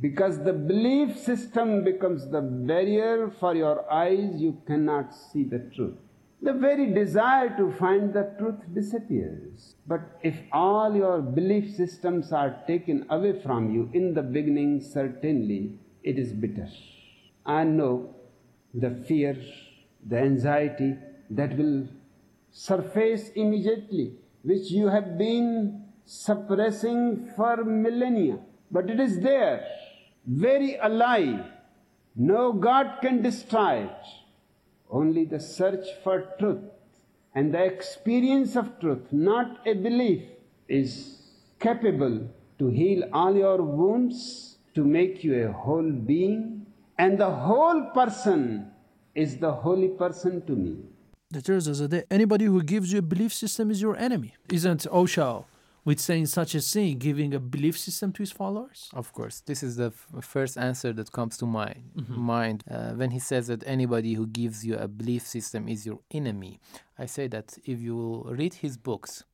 Because 0.00 0.42
the 0.42 0.52
belief 0.52 1.16
system 1.16 1.84
becomes 1.84 2.28
the 2.28 2.40
barrier 2.40 3.30
for 3.38 3.54
your 3.54 3.90
eyes, 3.90 4.40
you 4.40 4.60
cannot 4.66 5.14
see 5.14 5.44
the 5.44 5.70
truth. 5.74 5.96
The 6.42 6.52
very 6.52 6.92
desire 6.92 7.56
to 7.56 7.72
find 7.78 8.12
the 8.12 8.34
truth 8.38 8.60
disappears. 8.74 9.76
But 9.86 10.02
if 10.22 10.36
all 10.52 10.94
your 10.94 11.22
belief 11.22 11.74
systems 11.74 12.32
are 12.32 12.56
taken 12.66 13.06
away 13.08 13.40
from 13.40 13.72
you 13.72 13.88
in 13.94 14.12
the 14.12 14.22
beginning, 14.22 14.82
certainly 14.82 15.78
it 16.02 16.18
is 16.18 16.32
bitter. 16.32 16.68
I 17.46 17.64
know 17.64 18.14
the 18.74 18.90
fear, 19.08 19.40
the 20.06 20.18
anxiety 20.18 20.96
that 21.30 21.56
will 21.56 21.86
surface 22.50 23.30
immediately, 23.34 24.16
which 24.42 24.70
you 24.70 24.88
have 24.88 25.16
been 25.16 25.84
suppressing 26.04 27.32
for 27.36 27.64
millennia. 27.64 28.38
But 28.70 28.90
it 28.90 29.00
is 29.00 29.20
there, 29.20 29.66
very 30.26 30.76
alive. 30.76 31.44
No 32.16 32.52
God 32.52 32.98
can 33.00 33.22
destroy 33.22 33.84
it. 33.84 34.02
Only 34.90 35.24
the 35.24 35.40
search 35.40 35.86
for 36.02 36.28
truth 36.38 36.62
and 37.34 37.52
the 37.52 37.64
experience 37.64 38.54
of 38.56 38.78
truth, 38.78 39.12
not 39.12 39.66
a 39.66 39.74
belief, 39.74 40.22
is 40.68 41.18
capable 41.58 42.28
to 42.58 42.68
heal 42.68 43.02
all 43.12 43.34
your 43.36 43.60
wounds, 43.60 44.58
to 44.74 44.84
make 44.84 45.24
you 45.24 45.48
a 45.48 45.52
whole 45.52 45.90
being, 45.90 46.66
and 46.98 47.18
the 47.18 47.30
whole 47.30 47.90
person 47.92 48.70
is 49.14 49.38
the 49.38 49.50
holy 49.50 49.88
person 49.88 50.44
to 50.46 50.52
me. 50.52 50.76
The 51.30 51.40
Rezazadeh, 51.40 52.04
anybody 52.10 52.44
who 52.44 52.62
gives 52.62 52.92
you 52.92 53.00
a 53.00 53.02
belief 53.02 53.32
system 53.32 53.70
is 53.70 53.82
your 53.82 53.96
enemy. 53.96 54.34
Isn't 54.52 54.86
Osho, 54.92 55.46
with 55.84 56.00
saying 56.00 56.26
such 56.26 56.54
a 56.54 56.60
thing, 56.60 56.98
giving 56.98 57.34
a 57.34 57.40
belief 57.40 57.78
system 57.78 58.12
to 58.12 58.22
his 58.22 58.32
followers? 58.32 58.88
Of 58.94 59.12
course, 59.12 59.40
this 59.46 59.62
is 59.62 59.76
the 59.76 59.86
f- 59.86 60.24
first 60.24 60.56
answer 60.56 60.92
that 60.94 61.12
comes 61.12 61.36
to 61.38 61.46
my 61.46 61.74
Mhm. 61.96 62.16
mind 62.16 62.64
uh, 62.70 62.92
when 63.00 63.10
he 63.10 63.18
says 63.18 63.46
that 63.48 63.62
anybody 63.66 64.14
who 64.14 64.26
gives 64.26 64.64
you 64.64 64.74
a 64.76 64.88
belief 64.88 65.26
system 65.26 65.68
is 65.68 65.84
your 65.86 66.00
enemy. 66.10 66.58
I 66.98 67.06
say 67.06 67.28
that 67.28 67.58
if 67.64 67.80
you 67.80 68.22
read 68.40 68.54
his 68.54 68.76
books, 68.78 69.24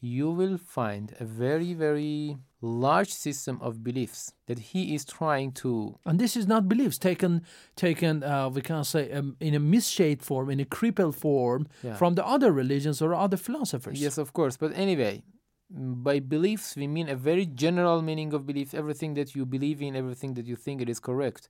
you 0.00 0.30
will 0.30 0.58
find 0.58 1.06
a 1.18 1.24
very, 1.24 1.74
very 1.74 2.36
large 2.60 3.12
system 3.12 3.58
of 3.60 3.82
beliefs 3.82 4.32
that 4.46 4.58
he 4.70 4.94
is 4.94 5.04
trying 5.04 5.50
to 5.52 5.98
And 6.06 6.18
this 6.20 6.36
is 6.36 6.46
not 6.46 6.68
beliefs 6.68 6.98
taken, 6.98 7.42
taken 7.76 8.22
uh, 8.22 8.48
we 8.48 8.62
can 8.62 8.84
say, 8.84 9.10
um, 9.12 9.36
in 9.40 9.54
a 9.54 9.58
misshaped 9.60 10.24
form, 10.24 10.50
in 10.50 10.60
a 10.60 10.64
crippled 10.64 11.16
form 11.16 11.66
Yeah. 11.82 11.96
from 11.96 12.14
the 12.14 12.24
other 12.24 12.50
religions 12.52 13.02
or 13.02 13.12
other 13.14 13.36
philosophers. 13.36 14.00
Yes, 14.00 14.18
of 14.18 14.32
course. 14.32 14.56
But 14.56 14.72
anyway, 14.74 15.22
by 15.70 16.20
beliefs, 16.20 16.76
we 16.76 16.86
mean 16.86 17.08
a 17.08 17.16
very 17.16 17.46
general 17.46 18.02
meaning 18.02 18.32
of 18.32 18.46
belief. 18.46 18.74
Everything 18.74 19.14
that 19.14 19.34
you 19.34 19.44
believe 19.46 19.82
in, 19.82 19.96
everything 19.96 20.34
that 20.34 20.46
you 20.46 20.56
think 20.56 20.80
it 20.80 20.88
is 20.88 20.98
correct. 21.00 21.48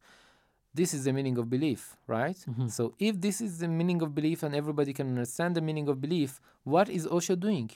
This 0.75 0.93
is 0.95 1.05
the 1.05 1.13
meaning 1.13 1.39
of 1.39 1.49
belief, 1.51 1.97
right? 2.07 2.37
Mhm. 2.49 2.71
So, 2.71 2.95
if 2.99 3.21
this 3.21 3.41
is 3.41 3.59
the 3.59 3.69
meaning 3.69 4.03
of 4.03 4.15
belief 4.15 4.43
and 4.43 4.55
everybody 4.55 4.93
can 4.93 5.09
understand 5.09 5.55
the 5.57 5.61
meaning 5.61 5.89
of 5.89 6.01
belief, 6.01 6.41
what 6.65 6.89
is 6.89 7.07
Osho 7.07 7.37
doing? 7.37 7.71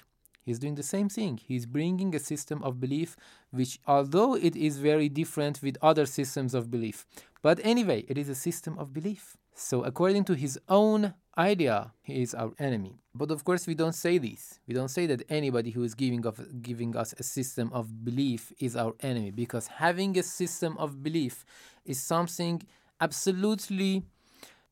He's 0.45 0.59
doing 0.59 0.75
the 0.75 0.83
same 0.83 1.09
thing. 1.09 1.39
He's 1.39 1.67
bringing 1.67 2.15
a 2.15 2.19
system 2.19 2.63
of 2.65 2.81
belief, 2.81 3.17
which, 3.51 3.79
although 3.87 4.35
it 4.35 4.57
is 4.57 4.79
very 4.79 5.09
different 5.09 5.63
with 5.63 5.77
other 5.81 6.07
systems 6.07 6.55
of 6.55 6.71
belief, 6.71 7.07
but 7.43 7.61
anyway, 7.65 8.05
it 8.09 8.19
is 8.19 8.29
a 8.29 8.35
system 8.35 8.79
of 8.79 8.93
belief. 8.93 9.37
So, 9.55 9.85
according 9.85 10.25
to 10.25 10.35
his 10.35 10.59
own 10.69 11.15
idea, 11.37 11.93
he 12.03 12.23
is 12.23 12.35
our 12.35 12.53
enemy. 12.59 12.99
But 13.15 13.31
of 13.31 13.45
course, 13.45 13.67
we 13.67 13.75
don't 13.75 13.95
say 13.95 14.19
this. 14.19 14.61
We 14.67 14.75
don't 14.75 14.89
say 14.89 15.07
that 15.07 15.23
anybody 15.29 15.71
who 15.71 15.83
is 15.85 15.95
giving 15.95 16.25
of 16.27 16.63
giving 16.63 16.97
us 16.97 17.15
a 17.19 17.23
system 17.23 17.71
of 17.73 18.05
belief 18.05 18.53
is 18.59 18.77
our 18.77 18.95
enemy, 19.01 19.31
because 19.31 19.67
having 19.67 20.19
a 20.19 20.23
system 20.23 20.77
of 20.79 21.03
belief 21.03 21.45
is 21.85 22.01
something 22.01 22.63
absolutely 23.01 24.05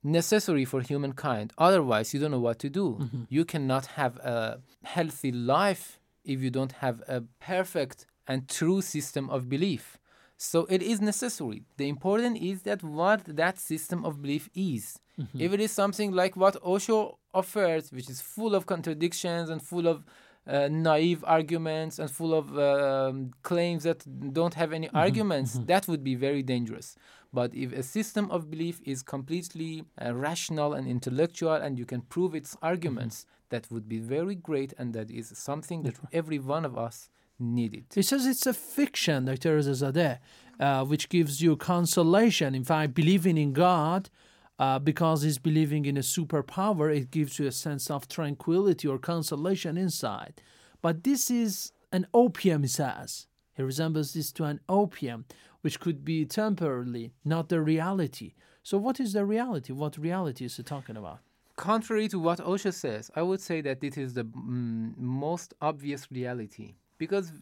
necessary 0.03 0.65
for 0.65 0.81
humankind. 0.81 1.53
Otherwise, 1.59 2.15
you 2.15 2.21
don't 2.21 2.31
know 2.31 2.41
what 2.41 2.59
to 2.61 2.71
do. 2.71 2.99
Mm-hmm. 3.01 3.23
You 3.29 3.45
cannot 3.45 3.87
have 3.87 4.17
a 4.19 4.61
healthy 4.85 5.33
life 5.33 5.99
if 6.25 6.41
you 6.41 6.51
don't 6.51 6.73
have 6.73 7.03
a 7.09 7.23
perfect 7.41 8.07
and 8.27 8.49
true 8.49 8.81
system 8.81 9.29
of 9.29 9.49
belief. 9.49 9.99
So 10.43 10.65
it 10.71 10.83
is 10.83 11.03
necessary. 11.03 11.65
The 11.77 11.87
important 11.87 12.39
is 12.39 12.63
that 12.63 12.83
what 12.83 13.21
that 13.27 13.59
system 13.59 14.07
of 14.07 14.23
belief 14.23 14.49
is. 14.55 14.99
If 15.39 15.53
it 15.53 15.61
is 15.61 15.71
something 15.71 16.13
like 16.13 16.35
what 16.35 16.57
Osho 16.65 17.19
offers, 17.35 17.93
which 17.93 18.09
is 18.09 18.23
full 18.23 18.55
of 18.55 18.65
contradictions 18.65 19.51
and 19.51 19.61
full 19.61 19.87
of 19.87 20.03
uh, 20.47 20.69
naive 20.71 21.23
arguments 21.27 21.99
and 21.99 22.11
full 22.11 22.33
of 22.33 22.59
um, 22.59 23.33
claims 23.43 23.83
that 23.83 24.03
don't 24.33 24.55
have 24.55 24.73
any 24.73 24.89
arguments, 24.95 25.61
that 25.67 25.87
would 25.89 26.03
be 26.03 26.15
very 26.15 26.43
dangerous. 26.43 26.97
But 27.35 27.55
if 27.55 27.71
a 27.75 27.83
system 27.83 28.31
of 28.31 28.51
belief 28.51 28.81
is 28.87 29.03
completely 29.03 29.85
uh, 30.01 30.15
rational 30.15 30.73
and 30.73 30.89
intellectual 30.89 31.53
and 31.53 31.79
you 31.79 31.85
can 31.85 32.01
prove 32.01 32.35
its 32.35 32.57
arguments, 32.63 33.27
that 33.51 33.71
would 33.71 33.91
be 33.91 33.99
very 33.99 34.37
great 34.37 34.73
and 34.79 34.95
that 34.95 35.11
is 35.11 35.31
something 35.37 35.83
that 35.83 35.97
every 36.15 36.39
one 36.39 36.65
of 36.65 36.79
us 36.79 37.11
needed. 37.41 37.87
He 37.95 38.03
says 38.03 38.27
it's 38.27 38.47
a 38.47 38.53
fiction, 38.53 39.27
Rezazadeh, 39.27 40.19
uh, 40.59 40.85
which 40.85 41.09
gives 41.09 41.41
you 41.41 41.57
consolation. 41.57 42.55
In 42.55 42.65
fact, 42.65 42.95
believing 42.95 43.39
in 43.39 43.53
God, 43.53 44.11
uh, 44.59 44.79
because 44.79 45.23
he's 45.23 45.39
believing 45.39 45.87
in 45.87 45.97
a 45.97 46.01
superpower, 46.01 46.95
it 46.95 47.11
gives 47.11 47.39
you 47.39 47.47
a 47.47 47.53
sense 47.53 47.91
of 47.91 48.09
tranquility 48.09 48.87
or 48.87 48.99
consolation 48.99 49.79
inside. 49.79 50.43
But 50.83 51.03
this 51.05 51.31
is 51.31 51.73
an 51.93 52.07
opium, 52.13 52.63
he 52.63 52.69
says. 52.69 53.27
He 53.55 53.63
resembles 53.63 54.13
this 54.13 54.33
to 54.33 54.45
an 54.45 54.61
opium, 54.69 55.25
which 55.63 55.81
could 55.81 56.05
be 56.05 56.25
temporarily, 56.25 57.13
not 57.25 57.49
the 57.49 57.61
reality. 57.61 58.35
So, 58.63 58.79
what 58.79 59.01
is 59.01 59.15
the 59.15 59.25
reality? 59.25 59.73
What 59.73 59.97
reality 59.97 60.45
is 60.45 60.57
he 60.57 60.63
talking 60.63 60.97
about? 60.97 61.21
Contrary 61.57 62.09
to 62.09 62.19
what 62.19 62.41
Osho 62.41 62.71
says, 62.71 63.11
I 63.15 63.23
would 63.23 63.41
say 63.41 63.61
that 63.63 63.83
it 63.85 63.99
is 63.99 64.15
the 64.15 64.25
mm, 64.25 64.97
most 64.97 65.55
obvious 65.61 66.11
reality. 66.11 66.75
Because 67.01 67.33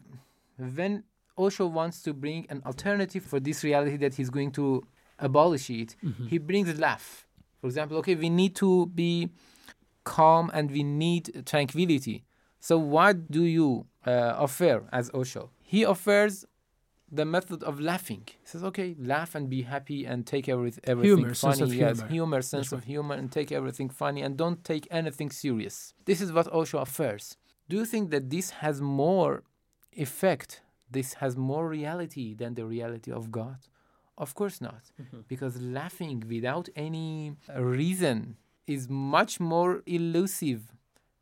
when 0.77 1.03
Osho 1.37 1.67
wants 1.67 2.01
to 2.05 2.13
bring 2.13 2.45
an 2.49 2.59
alternative 2.65 3.23
for 3.31 3.39
this 3.47 3.63
reality 3.63 3.97
that 3.97 4.13
he's 4.15 4.31
going 4.37 4.51
to 4.53 4.65
abolish 5.19 5.69
it, 5.69 5.95
he 6.27 6.37
brings 6.49 6.79
laugh. 6.79 7.27
For 7.61 7.67
example, 7.67 7.97
okay, 7.97 8.15
we 8.15 8.29
need 8.41 8.55
to 8.63 8.87
be 8.87 9.29
calm 10.05 10.49
and 10.53 10.71
we 10.71 10.83
need 10.83 11.23
tranquility. 11.45 12.17
So, 12.59 12.77
what 12.77 13.29
do 13.29 13.43
you 13.43 13.85
uh, 14.05 14.45
offer 14.45 14.75
as 14.91 15.11
Osho? 15.13 15.43
He 15.61 15.85
offers 15.85 16.45
the 17.11 17.25
method 17.25 17.63
of 17.63 17.79
laughing. 17.79 18.23
He 18.27 18.47
says, 18.51 18.63
okay, 18.63 18.95
laugh 18.99 19.35
and 19.35 19.49
be 19.49 19.61
happy 19.63 20.05
and 20.05 20.25
take 20.25 20.47
every, 20.47 20.73
everything 20.83 21.17
Humor, 21.17 21.33
funny. 21.33 21.55
sense 21.55 21.61
of 21.61 21.73
yes, 21.73 21.97
humor. 21.97 22.11
humor, 22.11 22.41
sense 22.41 22.71
of 22.71 22.83
humor, 22.83 23.15
and 23.15 23.31
take 23.31 23.51
everything 23.51 23.89
funny 23.89 24.21
and 24.21 24.37
don't 24.37 24.63
take 24.63 24.87
anything 24.91 25.29
serious. 25.31 25.93
This 26.05 26.21
is 26.21 26.31
what 26.31 26.47
Osho 26.53 26.77
offers. 26.79 27.37
Do 27.69 27.77
you 27.77 27.85
think 27.85 28.09
that 28.11 28.29
this 28.29 28.49
has 28.63 28.81
more 28.81 29.43
effect? 29.93 30.61
This 30.91 31.13
has 31.15 31.37
more 31.37 31.67
reality 31.67 32.33
than 32.33 32.55
the 32.55 32.65
reality 32.65 33.11
of 33.11 33.31
God? 33.31 33.59
Of 34.17 34.35
course 34.35 34.59
not. 34.59 34.83
Mm-hmm. 35.01 35.21
Because 35.27 35.61
laughing 35.61 36.23
without 36.27 36.67
any 36.75 37.33
reason 37.55 38.37
is 38.67 38.89
much 38.89 39.39
more 39.39 39.81
elusive 39.85 40.73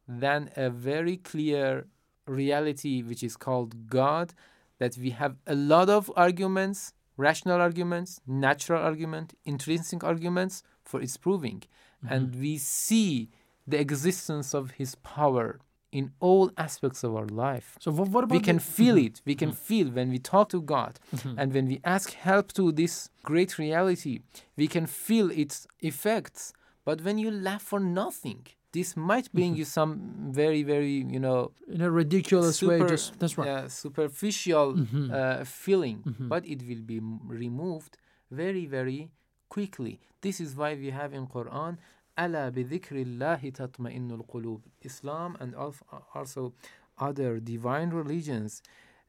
than 0.07 0.49
a 0.55 0.69
very 0.69 1.17
clear 1.17 1.87
reality 2.25 3.01
which 3.01 3.23
is 3.23 3.37
called 3.37 3.87
God 3.89 4.33
that 4.79 4.97
we 4.97 5.11
have 5.11 5.35
a 5.45 5.55
lot 5.55 5.89
of 5.89 6.11
arguments, 6.15 6.93
rational 7.17 7.59
arguments, 7.59 8.21
natural 8.27 8.81
argument, 8.81 9.33
intrinsic 9.45 10.03
arguments 10.03 10.63
for 10.83 11.01
its 11.01 11.17
proving. 11.17 11.63
And 12.07 12.29
mm-hmm. 12.29 12.41
we 12.41 12.57
see 12.57 13.29
the 13.65 13.79
existence 13.79 14.53
of 14.53 14.71
his 14.71 14.95
power 14.95 15.59
in 15.91 16.11
all 16.19 16.51
aspects 16.57 17.03
of 17.03 17.15
our 17.15 17.25
life. 17.27 17.77
So, 17.79 17.91
what, 17.91 18.09
what 18.09 18.23
about 18.25 18.35
We 18.35 18.41
can 18.43 18.57
the- 18.57 18.63
feel 18.77 18.95
Mhm. 18.95 19.05
it. 19.05 19.21
We 19.25 19.35
can 19.35 19.51
feel 19.53 19.87
when 19.89 20.09
we 20.09 20.19
talk 20.19 20.49
to 20.49 20.61
God 20.61 20.99
and 21.37 21.53
when 21.53 21.67
we 21.67 21.79
ask 21.83 22.11
help 22.13 22.51
to 22.53 22.71
this 22.71 23.09
great 23.23 23.57
reality, 23.57 24.19
we 24.57 24.67
can 24.67 24.85
feel 24.85 25.31
its 25.31 25.67
effects. 25.79 26.53
But 26.85 27.01
when 27.01 27.17
you 27.17 27.31
laugh 27.31 27.61
for 27.61 27.79
nothing, 27.79 28.47
this 28.73 28.95
might 28.97 29.31
bring 29.33 29.55
you 29.55 29.65
some 29.65 30.29
very, 30.31 30.61
very, 30.63 30.97
you 31.15 31.19
know, 31.19 31.51
in 31.67 31.81
a 31.81 31.89
ridiculous 31.89 32.61
way. 32.61 32.79
Just 32.87 33.17
that's 33.19 33.37
right. 33.37 33.47
yeah, 33.47 33.67
superficial 33.67 34.73
Mhm. 34.75 35.09
uh, 35.11 35.43
feeling, 35.45 35.97
Mhm. 36.03 36.27
but 36.29 36.45
it 36.45 36.59
will 36.67 36.81
be 36.93 36.99
removed 37.41 37.97
very, 38.29 38.65
very 38.65 39.09
quickly. 39.49 39.99
This 40.21 40.39
is 40.41 40.55
why 40.55 40.75
we 40.75 40.89
have 40.91 41.13
in 41.13 41.27
Quran, 41.27 41.77
"Ala 42.17 42.51
bidhikrillahi 42.51 43.53
tatma'innul 43.53 44.25
qulub." 44.27 44.61
Islam 44.81 45.37
and 45.39 45.55
also 45.55 46.53
other 46.97 47.39
divine 47.39 47.89
religions 47.91 48.61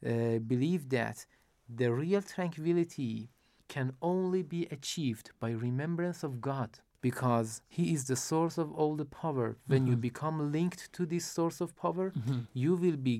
uh, 0.04 0.38
believe 0.38 0.88
that 0.90 1.26
the 1.68 1.92
real 1.92 2.22
tranquility 2.22 3.30
can 3.68 3.92
only 4.00 4.42
be 4.42 4.66
achieved 4.70 5.30
by 5.40 5.50
remembrance 5.50 6.22
of 6.22 6.40
God 6.40 6.70
because 7.00 7.62
He 7.68 7.92
is 7.94 8.06
the 8.06 8.16
source 8.16 8.56
of 8.58 8.72
all 8.72 8.94
the 8.96 9.04
power. 9.22 9.56
When 9.66 9.86
you 9.86 9.96
Mhm. 9.96 10.00
become 10.00 10.52
linked 10.52 10.92
to 10.96 11.06
this 11.06 11.26
source 11.26 11.60
of 11.60 11.74
power, 11.76 12.12
Mhm. 12.12 12.46
you 12.52 12.74
will 12.82 12.96
be 12.96 13.16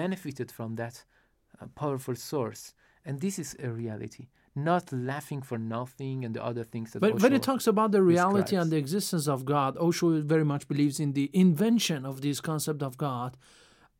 benefited 0.00 0.50
from 0.50 0.76
that 0.76 1.04
uh, 1.60 1.66
powerful 1.74 2.14
source. 2.16 2.74
And 3.04 3.20
this 3.20 3.38
is 3.38 3.50
a 3.58 3.70
reality, 3.70 4.28
not 4.54 4.92
laughing 4.92 5.40
for 5.42 5.58
nothing 5.58 6.24
and 6.24 6.34
the 6.34 6.44
other 6.44 6.64
things 6.64 6.92
that 6.92 7.00
But 7.00 7.14
when 7.14 7.32
Osho 7.32 7.36
it 7.36 7.42
talks 7.42 7.66
about 7.66 7.92
the 7.92 8.02
reality 8.02 8.42
describes. 8.42 8.62
and 8.64 8.72
the 8.72 8.76
existence 8.76 9.26
of 9.28 9.44
God, 9.44 9.76
Osho 9.78 10.20
very 10.20 10.44
much 10.44 10.68
believes 10.68 11.00
in 11.00 11.12
the 11.14 11.30
invention 11.32 12.04
of 12.04 12.20
this 12.20 12.40
concept 12.40 12.82
of 12.82 12.96
God, 12.98 13.36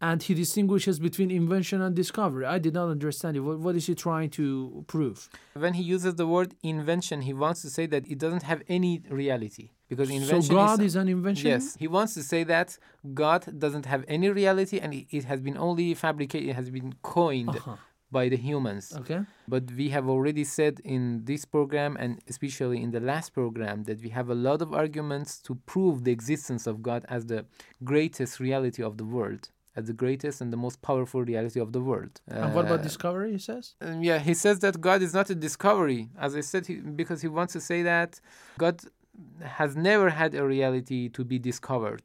and 0.01 0.21
he 0.23 0.35
distinguishes 0.35 0.99
between 0.99 1.31
invention 1.31 1.81
and 1.81 1.95
discovery. 1.95 2.45
I 2.45 2.59
did 2.59 2.75
not 2.75 2.89
understand 2.89 3.37
it. 3.37 3.41
What, 3.41 3.61
what 3.61 3.77
is 3.77 3.87
he 3.87 3.95
trying 3.95 4.31
to 4.31 4.85
prove? 4.89 5.29
When 5.55 5.75
he 5.75 5.83
uses 5.83 6.17
the 6.17 6.27
word 6.27 6.55
invention, 6.63 7.23
he 7.23 7.33
wants 7.33 7.63
to 7.63 7.71
say 7.71 7.87
that 7.87 8.07
it 8.09 8.19
doesn't 8.19 8.43
have 8.43 8.63
any 8.69 9.01
reality. 9.09 9.71
Because 9.89 10.11
invention 10.11 10.43
So 10.43 10.55
God 10.55 10.81
is, 10.81 10.87
is 10.87 10.97
an 10.97 11.09
invention? 11.09 11.49
Yes, 11.49 11.77
he 11.79 11.87
wants 11.87 12.15
to 12.15 12.23
say 12.23 12.45
that 12.45 12.79
God 13.15 13.59
doesn't 13.59 13.87
have 13.87 14.05
any 14.09 14.29
reality 14.31 14.79
and 14.81 14.93
it 14.95 15.07
it 15.11 15.25
has 15.25 15.41
been 15.41 15.57
only 15.57 15.95
fabricated, 15.95 16.49
it 16.49 16.57
has 16.57 16.69
been 16.71 16.95
coined 17.03 17.51
Uh-huh. 17.51 17.77
By 18.13 18.29
the 18.29 18.37
humans. 18.37 18.93
Okay. 19.01 19.21
But 19.49 19.65
we 19.81 19.89
have 19.97 20.07
already 20.15 20.45
said 20.45 20.75
in 20.85 21.25
this 21.25 21.43
program 21.57 21.97
and 21.99 22.21
especially 22.33 22.79
in 22.85 22.91
the 22.97 23.01
last 23.01 23.29
program 23.41 23.77
that 23.89 23.99
we 24.05 24.11
have 24.19 24.29
a 24.29 24.35
lot 24.49 24.61
of 24.63 24.73
arguments 24.83 25.31
to 25.47 25.53
prove 25.73 26.05
the 26.05 26.13
existence 26.19 26.65
of 26.67 26.83
God 26.89 27.01
as 27.09 27.27
the 27.27 27.41
greatest 27.83 28.39
reality 28.39 28.83
of 28.83 28.93
the 29.01 29.05
world, 29.17 29.43
as 29.79 29.85
the 29.87 29.97
greatest 30.05 30.37
and 30.43 30.53
the 30.53 30.57
most 30.67 30.79
powerful 30.83 31.23
reality 31.33 31.59
of 31.67 31.73
the 31.73 31.81
world. 31.81 32.15
And 32.29 32.55
what 32.55 32.67
about 32.67 32.81
Uh, 32.81 32.89
discovery, 32.91 33.31
he 33.33 33.39
says? 33.39 33.65
um, 33.81 34.03
yeah, 34.09 34.19
he 34.19 34.35
says 34.35 34.57
that 34.65 34.75
God 34.81 35.01
is 35.07 35.13
not 35.19 35.27
a 35.31 35.35
discovery, 35.49 36.03
as 36.19 36.37
I 36.37 36.43
said, 36.43 36.63
he, 36.67 36.75
because 37.01 37.23
he 37.23 37.29
wants 37.39 37.53
to 37.55 37.61
say 37.61 37.83
that 37.93 38.21
God 38.59 38.77
has 39.59 39.73
never 39.91 40.09
had 40.11 40.35
a 40.35 40.45
reality 40.55 41.09
to 41.17 41.23
be 41.25 41.39
discovered, 41.51 42.03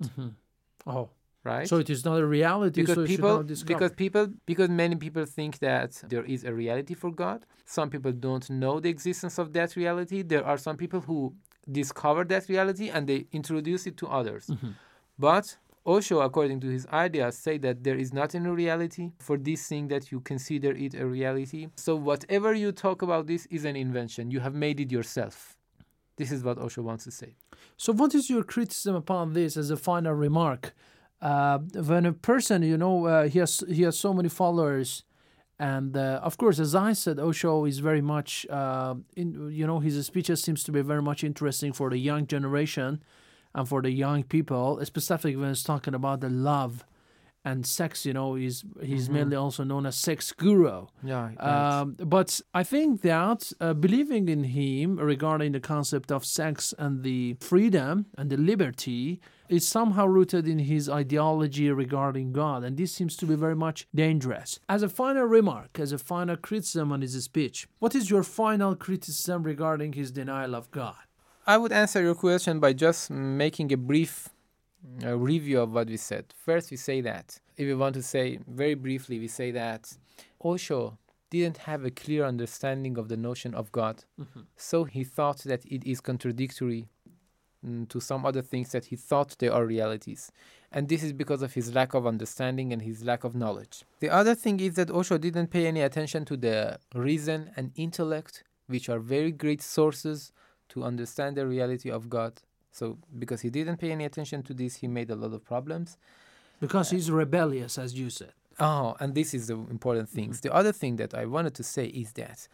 Oh. 0.85 1.09
Right? 1.47 1.67
So 1.67 1.77
it 1.77 1.89
is 1.89 2.03
not 2.05 2.17
a 2.19 2.25
reality, 2.25 2.81
because 2.81 2.95
so 2.95 3.05
people, 3.05 3.43
because 3.43 3.93
people, 3.93 4.27
because 4.45 4.69
many 4.69 4.95
people 4.95 5.25
think 5.25 5.59
that 5.59 5.91
there 6.11 6.25
is 6.25 6.43
a 6.43 6.53
reality 6.53 6.93
for 6.93 7.11
God. 7.11 7.45
Some 7.65 7.89
people 7.89 8.11
don't 8.11 8.47
know 8.49 8.79
the 8.79 8.89
existence 8.89 9.37
of 9.37 9.53
that 9.53 9.75
reality. 9.75 10.21
There 10.21 10.45
are 10.45 10.57
some 10.57 10.77
people 10.77 11.01
who 11.01 11.19
discover 11.79 12.23
that 12.25 12.47
reality 12.49 12.89
and 12.89 13.07
they 13.07 13.25
introduce 13.31 13.87
it 13.87 13.97
to 13.97 14.07
others. 14.07 14.47
Mm-hmm. 14.47 14.71
But 15.19 15.57
Osho, 15.85 16.19
according 16.19 16.59
to 16.61 16.67
his 16.67 16.85
ideas, 16.87 17.37
say 17.37 17.57
that 17.59 17.83
there 17.83 17.97
is 17.97 18.13
not 18.13 18.35
any 18.35 18.49
reality 18.49 19.11
for 19.19 19.37
this 19.37 19.67
thing 19.67 19.87
that 19.87 20.11
you 20.11 20.19
consider 20.19 20.71
it 20.71 20.93
a 20.93 21.05
reality. 21.05 21.67
So 21.77 21.95
whatever 21.95 22.53
you 22.53 22.71
talk 22.71 23.01
about 23.01 23.27
this 23.27 23.45
is 23.47 23.63
an 23.65 23.75
invention. 23.75 24.29
You 24.29 24.41
have 24.41 24.53
made 24.53 24.79
it 24.79 24.91
yourself. 24.91 25.57
This 26.17 26.31
is 26.31 26.43
what 26.43 26.57
Osho 26.57 26.81
wants 26.81 27.03
to 27.05 27.11
say. 27.11 27.35
So, 27.77 27.93
what 27.93 28.15
is 28.15 28.29
your 28.29 28.43
criticism 28.43 28.95
upon 28.95 29.33
this 29.33 29.55
as 29.55 29.69
a 29.69 29.77
final 29.77 30.13
remark? 30.13 30.73
Uh, 31.21 31.57
when 31.85 32.05
a 32.05 32.13
person, 32.13 32.61
you 32.63 32.77
know, 32.77 33.05
uh, 33.05 33.27
he 33.27 33.39
has 33.39 33.63
he 33.67 33.81
has 33.83 33.97
so 33.99 34.13
many 34.13 34.29
followers, 34.29 35.03
and 35.59 35.97
uh, 35.97 36.19
of 36.21 36.37
course, 36.37 36.59
as 36.59 36.75
I 36.75 36.93
said, 36.93 37.19
Osho 37.19 37.65
is 37.65 37.79
very 37.79 38.01
much, 38.01 38.45
uh, 38.49 38.93
in, 39.15 39.49
you 39.51 39.65
know, 39.65 39.79
his 39.79 40.05
speeches 40.05 40.43
seems 40.43 40.63
to 40.65 40.71
be 40.71 40.81
very 40.81 41.01
much 41.01 41.23
interesting 41.23 41.73
for 41.73 41.89
the 41.89 41.97
young 41.97 42.27
generation, 42.27 43.01
and 43.55 43.67
for 43.67 43.81
the 43.81 43.89
young 43.91 44.23
people, 44.23 44.79
specifically 44.85 45.35
when 45.35 45.49
it's 45.49 45.63
talking 45.63 45.95
about 45.95 46.21
the 46.21 46.29
love 46.29 46.85
and 47.43 47.65
sex. 47.65 48.05
You 48.05 48.13
know, 48.13 48.35
he's 48.35 48.63
he's 48.83 49.07
Mhm. 49.09 49.13
mainly 49.13 49.35
also 49.37 49.63
known 49.63 49.85
as 49.87 49.95
sex 49.95 50.31
guru. 50.33 50.85
Yeah. 51.03 51.31
Um, 51.39 51.95
but 52.05 52.41
I 52.53 52.63
think 52.63 53.01
that 53.01 53.51
uh, 53.59 53.73
believing 53.73 54.29
in 54.29 54.43
him 54.43 54.97
regarding 54.99 55.53
the 55.53 55.59
concept 55.61 56.11
of 56.11 56.23
sex 56.25 56.75
and 56.77 57.01
the 57.03 57.37
freedom 57.39 58.05
and 58.17 58.29
the 58.29 58.37
liberty 58.37 59.19
is 59.49 59.67
somehow 59.67 60.05
rooted 60.05 60.47
in 60.47 60.59
his 60.59 60.89
ideology 60.89 61.71
regarding 61.71 62.33
God, 62.33 62.63
and 62.63 62.77
this 62.77 62.91
seems 62.91 63.15
to 63.17 63.25
be 63.25 63.35
very 63.35 63.55
much 63.55 63.87
dangerous. 63.93 64.59
As 64.67 64.83
a 64.83 64.89
final 64.89 65.23
remark, 65.23 65.79
as 65.79 65.91
a 65.91 65.97
final 65.97 66.35
criticism 66.35 66.91
on 66.91 67.01
his 67.01 67.21
speech, 67.23 67.67
what 67.79 67.95
is 67.95 68.09
your 68.09 68.23
final 68.23 68.75
criticism 68.75 69.43
regarding 69.43 69.93
his 69.93 70.11
denial 70.11 70.55
of 70.55 70.69
God? 70.71 70.95
I 71.45 71.57
would 71.57 71.71
answer 71.71 72.01
your 72.01 72.15
question 72.15 72.59
by 72.59 72.73
just 72.73 73.09
making 73.09 73.71
a 73.71 73.77
brief 73.77 74.29
uh, 75.03 75.17
review 75.17 75.61
of 75.61 75.71
what 75.71 75.87
we 75.87 75.97
said. 75.97 76.25
First, 76.35 76.71
we 76.71 76.77
say 76.77 77.01
that, 77.01 77.39
if 77.55 77.65
we 77.65 77.73
want 77.73 77.95
to 77.95 78.03
say 78.03 78.39
very 78.47 78.75
briefly, 78.75 79.17
we 79.17 79.27
say 79.27 79.51
that 79.51 79.97
Osho 80.43 80.97
didn't 81.29 81.57
have 81.57 81.83
a 81.83 81.91
clear 81.91 82.23
understanding 82.25 82.97
of 82.97 83.09
the 83.09 83.17
notion 83.17 83.53
of 83.53 83.71
God. 83.71 84.05
So 84.55 84.85
he 84.85 85.03
thought 85.03 85.39
that 85.39 85.65
it 85.65 85.83
is 85.85 85.99
contradictory 85.99 86.87
to 87.89 87.99
some 87.99 88.25
other 88.25 88.41
things 88.41 88.71
that 88.71 88.85
he 88.85 88.95
thought 88.95 89.35
they 89.39 89.49
are 89.49 89.65
realities. 89.65 90.31
And 90.71 90.89
this 90.89 91.03
is 91.03 91.13
because 91.13 91.41
of 91.41 91.53
his 91.53 91.73
lack 91.73 91.93
of 91.93 92.05
understanding 92.05 92.71
and 92.73 92.81
his 92.81 93.03
lack 93.03 93.23
of 93.23 93.35
knowledge. 93.35 93.83
The 93.99 94.09
other 94.09 94.35
thing 94.35 94.59
is 94.59 94.75
that 94.75 94.91
Osho 94.91 95.17
didn't 95.17 95.47
pay 95.47 95.65
any 95.65 95.81
attention 95.81 96.25
to 96.25 96.37
the 96.37 96.79
reason 96.93 97.51
and 97.55 97.71
intellect, 97.75 98.43
which 98.67 98.89
are 98.89 98.99
very 98.99 99.31
great 99.31 99.61
sources 99.61 100.31
to 100.69 100.83
understand 100.83 101.37
the 101.37 101.47
reality 101.47 101.89
of 101.89 102.09
God. 102.09 102.41
So, 102.71 102.97
because 103.17 103.41
he 103.41 103.49
didn't 103.49 103.77
pay 103.77 103.91
any 103.91 104.05
attention 104.05 104.43
to 104.43 104.53
this, 104.53 104.75
he 104.77 104.87
made 104.87 105.09
a 105.09 105.15
lot 105.15 105.33
of 105.33 105.43
problems. 105.43 105.97
Because 106.59 106.89
he's 106.89 107.09
rebellious, 107.09 107.77
as 107.77 107.93
you 107.93 108.09
said. 108.09 108.33
Oh, 108.59 108.95
and 108.99 109.15
this 109.15 109.33
is 109.33 109.47
the 109.47 109.55
important 109.55 110.09
things. 110.09 110.41
The 110.41 110.53
other 110.53 110.71
thing 110.71 110.95
that 110.97 111.13
I 111.13 111.25
wanted 111.25 111.53
to 111.55 111.63
say 111.63 111.85
is 111.85 112.13
that 112.13 112.47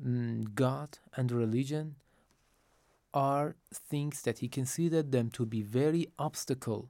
mm, 0.00 0.52
God 0.54 0.98
and 1.16 1.30
religion 1.30 1.96
are 3.16 3.56
things 3.90 4.22
that 4.22 4.38
he 4.42 4.48
considered 4.48 5.10
them 5.10 5.30
to 5.30 5.46
be 5.46 5.62
very 5.62 6.04
obstacle 6.18 6.82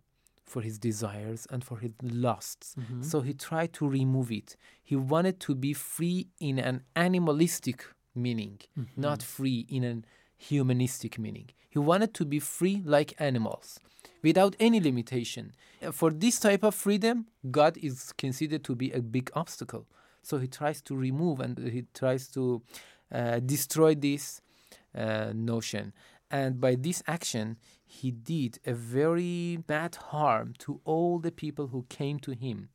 for 0.44 0.60
his 0.62 0.78
desires 0.78 1.46
and 1.52 1.60
for 1.68 1.78
his 1.84 1.92
lusts. 2.02 2.74
Mhm. 2.76 3.04
So 3.10 3.20
he 3.20 3.32
tried 3.48 3.72
to 3.78 3.84
remove 4.00 4.30
it. 4.40 4.56
He 4.90 4.96
wanted 4.96 5.36
to 5.46 5.54
be 5.54 5.72
free 5.72 6.20
in 6.48 6.58
an 6.58 6.78
animalistic 6.94 7.78
meaning, 8.14 8.56
not 8.96 9.22
free 9.22 9.60
in 9.68 9.84
an 9.84 10.04
humanistic 10.48 11.18
meaning. 11.18 11.48
He 11.74 11.78
wanted 11.78 12.12
to 12.14 12.24
be 12.24 12.38
free 12.40 12.82
like 12.84 13.14
animals 13.18 13.78
without 14.22 14.54
any 14.58 14.80
limitation. 14.80 15.52
Uh, 15.82 15.92
For 15.92 16.10
this 16.24 16.38
type 16.38 16.62
of 16.62 16.74
freedom, 16.74 17.16
God 17.50 17.76
is 17.88 18.12
considered 18.24 18.62
to 18.64 18.74
be 18.74 18.88
a 18.92 19.00
big 19.00 19.30
obstacle. 19.34 19.84
So 20.22 20.38
he 20.38 20.48
tries 20.48 20.82
to 20.82 20.96
remove 20.96 21.40
and 21.44 21.58
he 21.58 21.82
tries 21.94 22.28
to 22.36 22.42
uh, 23.12 23.38
destroy 23.54 23.94
this 23.94 24.40
uh, 24.94 25.32
notion. 25.34 25.92
And 26.30 26.60
by 26.60 26.74
this 26.74 27.02
action, 27.06 27.56
he 27.84 28.10
did 28.10 28.58
a 28.66 28.74
very 28.74 29.58
bad 29.58 29.94
harm 29.96 30.54
to 30.58 30.80
all 30.84 31.18
the 31.18 31.30
people 31.30 31.68
who 31.68 31.86
came 31.88 32.18
to 32.20 32.32
him, 32.32 32.68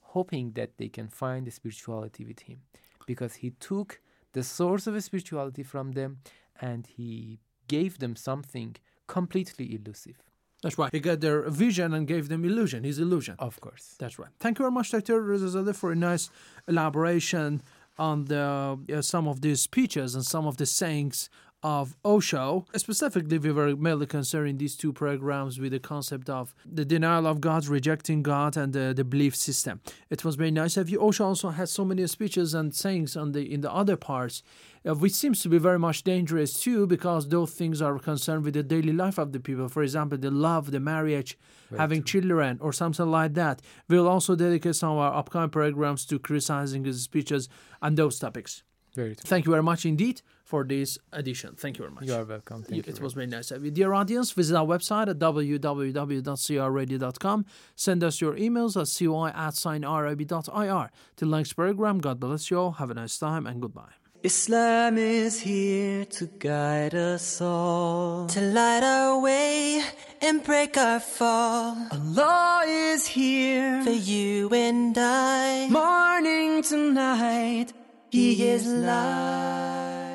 hoping 0.00 0.52
that 0.52 0.78
they 0.78 0.88
can 0.88 1.08
find 1.08 1.46
the 1.46 1.50
spirituality 1.50 2.24
with 2.24 2.40
him. 2.40 2.60
Because 3.06 3.34
he 3.36 3.50
took 3.50 4.00
the 4.32 4.42
source 4.42 4.86
of 4.86 5.02
spirituality 5.02 5.62
from 5.62 5.92
them 5.92 6.18
and 6.60 6.86
he 6.86 7.40
gave 7.68 7.98
them 7.98 8.16
something 8.16 8.76
completely 9.06 9.74
elusive. 9.74 10.16
That's 10.62 10.78
right. 10.78 10.90
He 10.92 11.00
got 11.00 11.20
their 11.20 11.42
vision 11.50 11.92
and 11.92 12.06
gave 12.06 12.28
them 12.28 12.42
illusion, 12.44 12.84
his 12.84 12.98
illusion. 12.98 13.36
Of 13.38 13.60
course. 13.60 13.96
That's 13.98 14.18
right. 14.18 14.30
Thank 14.40 14.58
you 14.58 14.62
very 14.62 14.72
much, 14.72 14.92
Dr. 14.92 15.20
Rezazadeh, 15.20 15.76
for 15.76 15.92
a 15.92 15.96
nice 15.96 16.30
elaboration 16.66 17.60
on 17.98 18.24
the 18.24 18.78
uh, 18.92 19.02
some 19.02 19.28
of 19.28 19.40
these 19.42 19.60
speeches 19.60 20.14
and 20.14 20.24
some 20.24 20.46
of 20.46 20.56
the 20.56 20.66
sayings 20.66 21.28
of 21.64 21.96
Osho. 22.04 22.66
Specifically, 22.76 23.38
we 23.38 23.50
were 23.50 23.74
mainly 23.74 24.04
concerned 24.04 24.50
in 24.50 24.58
these 24.58 24.76
two 24.76 24.92
programs 24.92 25.58
with 25.58 25.72
the 25.72 25.78
concept 25.78 26.28
of 26.28 26.54
the 26.70 26.84
denial 26.84 27.26
of 27.26 27.40
God, 27.40 27.66
rejecting 27.66 28.22
God, 28.22 28.58
and 28.58 28.74
the, 28.74 28.92
the 28.94 29.02
belief 29.02 29.34
system. 29.34 29.80
It 30.10 30.24
was 30.26 30.36
very 30.36 30.50
nice 30.50 30.76
of 30.76 30.90
you. 30.90 31.00
Osho 31.00 31.24
also 31.24 31.48
has 31.48 31.70
so 31.70 31.86
many 31.86 32.06
speeches 32.06 32.52
and 32.52 32.74
sayings 32.74 33.16
on 33.16 33.32
the 33.32 33.50
in 33.50 33.62
the 33.62 33.72
other 33.72 33.96
parts, 33.96 34.42
uh, 34.86 34.94
which 34.94 35.12
seems 35.12 35.40
to 35.40 35.48
be 35.48 35.56
very 35.56 35.78
much 35.78 36.04
dangerous 36.04 36.60
too, 36.60 36.86
because 36.86 37.30
those 37.30 37.52
things 37.52 37.80
are 37.80 37.98
concerned 37.98 38.44
with 38.44 38.52
the 38.52 38.62
daily 38.62 38.92
life 38.92 39.16
of 39.16 39.32
the 39.32 39.40
people. 39.40 39.68
For 39.68 39.82
example, 39.82 40.18
the 40.18 40.30
love, 40.30 40.70
the 40.70 40.80
marriage, 40.80 41.38
having 41.78 42.04
children, 42.04 42.58
or 42.60 42.74
something 42.74 43.10
like 43.10 43.32
that. 43.34 43.62
We'll 43.88 44.06
also 44.06 44.36
dedicate 44.36 44.76
some 44.76 44.90
of 44.90 44.98
our 44.98 45.14
upcoming 45.14 45.48
programs 45.48 46.04
to 46.06 46.18
criticizing 46.18 46.84
his 46.84 47.02
speeches 47.02 47.48
and 47.80 47.96
those 47.96 48.18
topics. 48.18 48.62
Very 48.94 49.14
true. 49.14 49.24
Thank 49.26 49.46
you 49.46 49.50
very 49.50 49.62
much 49.62 49.86
indeed 49.86 50.20
for 50.54 50.64
for 50.64 50.68
this 50.74 50.98
edition. 51.12 51.54
Thank 51.56 51.78
you 51.78 51.84
very 51.84 51.94
much. 51.94 52.04
You 52.04 52.14
are 52.14 52.24
welcome. 52.24 52.62
Thank 52.62 52.76
you 52.76 52.80
it 52.80 52.86
very 52.86 53.00
was 53.04 53.12
very 53.14 53.26
nice. 53.26 53.50
With 53.50 53.74
dear 53.74 53.92
audience, 53.92 54.30
visit 54.30 54.56
our 54.56 54.66
website 54.74 55.08
at 55.08 55.18
www.crradio.com. 55.18 57.44
Send 57.74 58.04
us 58.04 58.20
your 58.20 58.34
emails 58.46 58.72
at 58.82 58.88
coy 58.98 59.30
at 59.46 59.54
signrib.ir. 59.54 60.90
Till 61.16 61.28
next 61.28 61.52
program, 61.54 61.98
God 61.98 62.20
bless 62.20 62.50
you 62.50 62.58
all. 62.60 62.72
Have 62.80 62.90
a 62.90 62.94
nice 62.94 63.18
time 63.18 63.46
and 63.48 63.60
goodbye. 63.60 63.94
Islam 64.22 64.96
is 64.96 65.40
here 65.40 66.04
to 66.18 66.26
guide 66.38 66.94
us 66.94 67.40
all, 67.42 68.26
to 68.28 68.40
light 68.40 68.82
our 68.82 69.20
way 69.20 69.82
and 70.22 70.42
break 70.42 70.78
our 70.78 71.00
fall. 71.00 71.76
Allah 71.92 72.62
is 72.66 73.06
here 73.06 73.82
for 73.82 73.96
you 74.12 74.48
and 74.66 74.96
I, 74.96 75.68
morning 75.68 76.62
to 76.70 76.76
night. 76.92 77.72
He 78.10 78.48
is 78.54 78.66
light. 78.66 80.13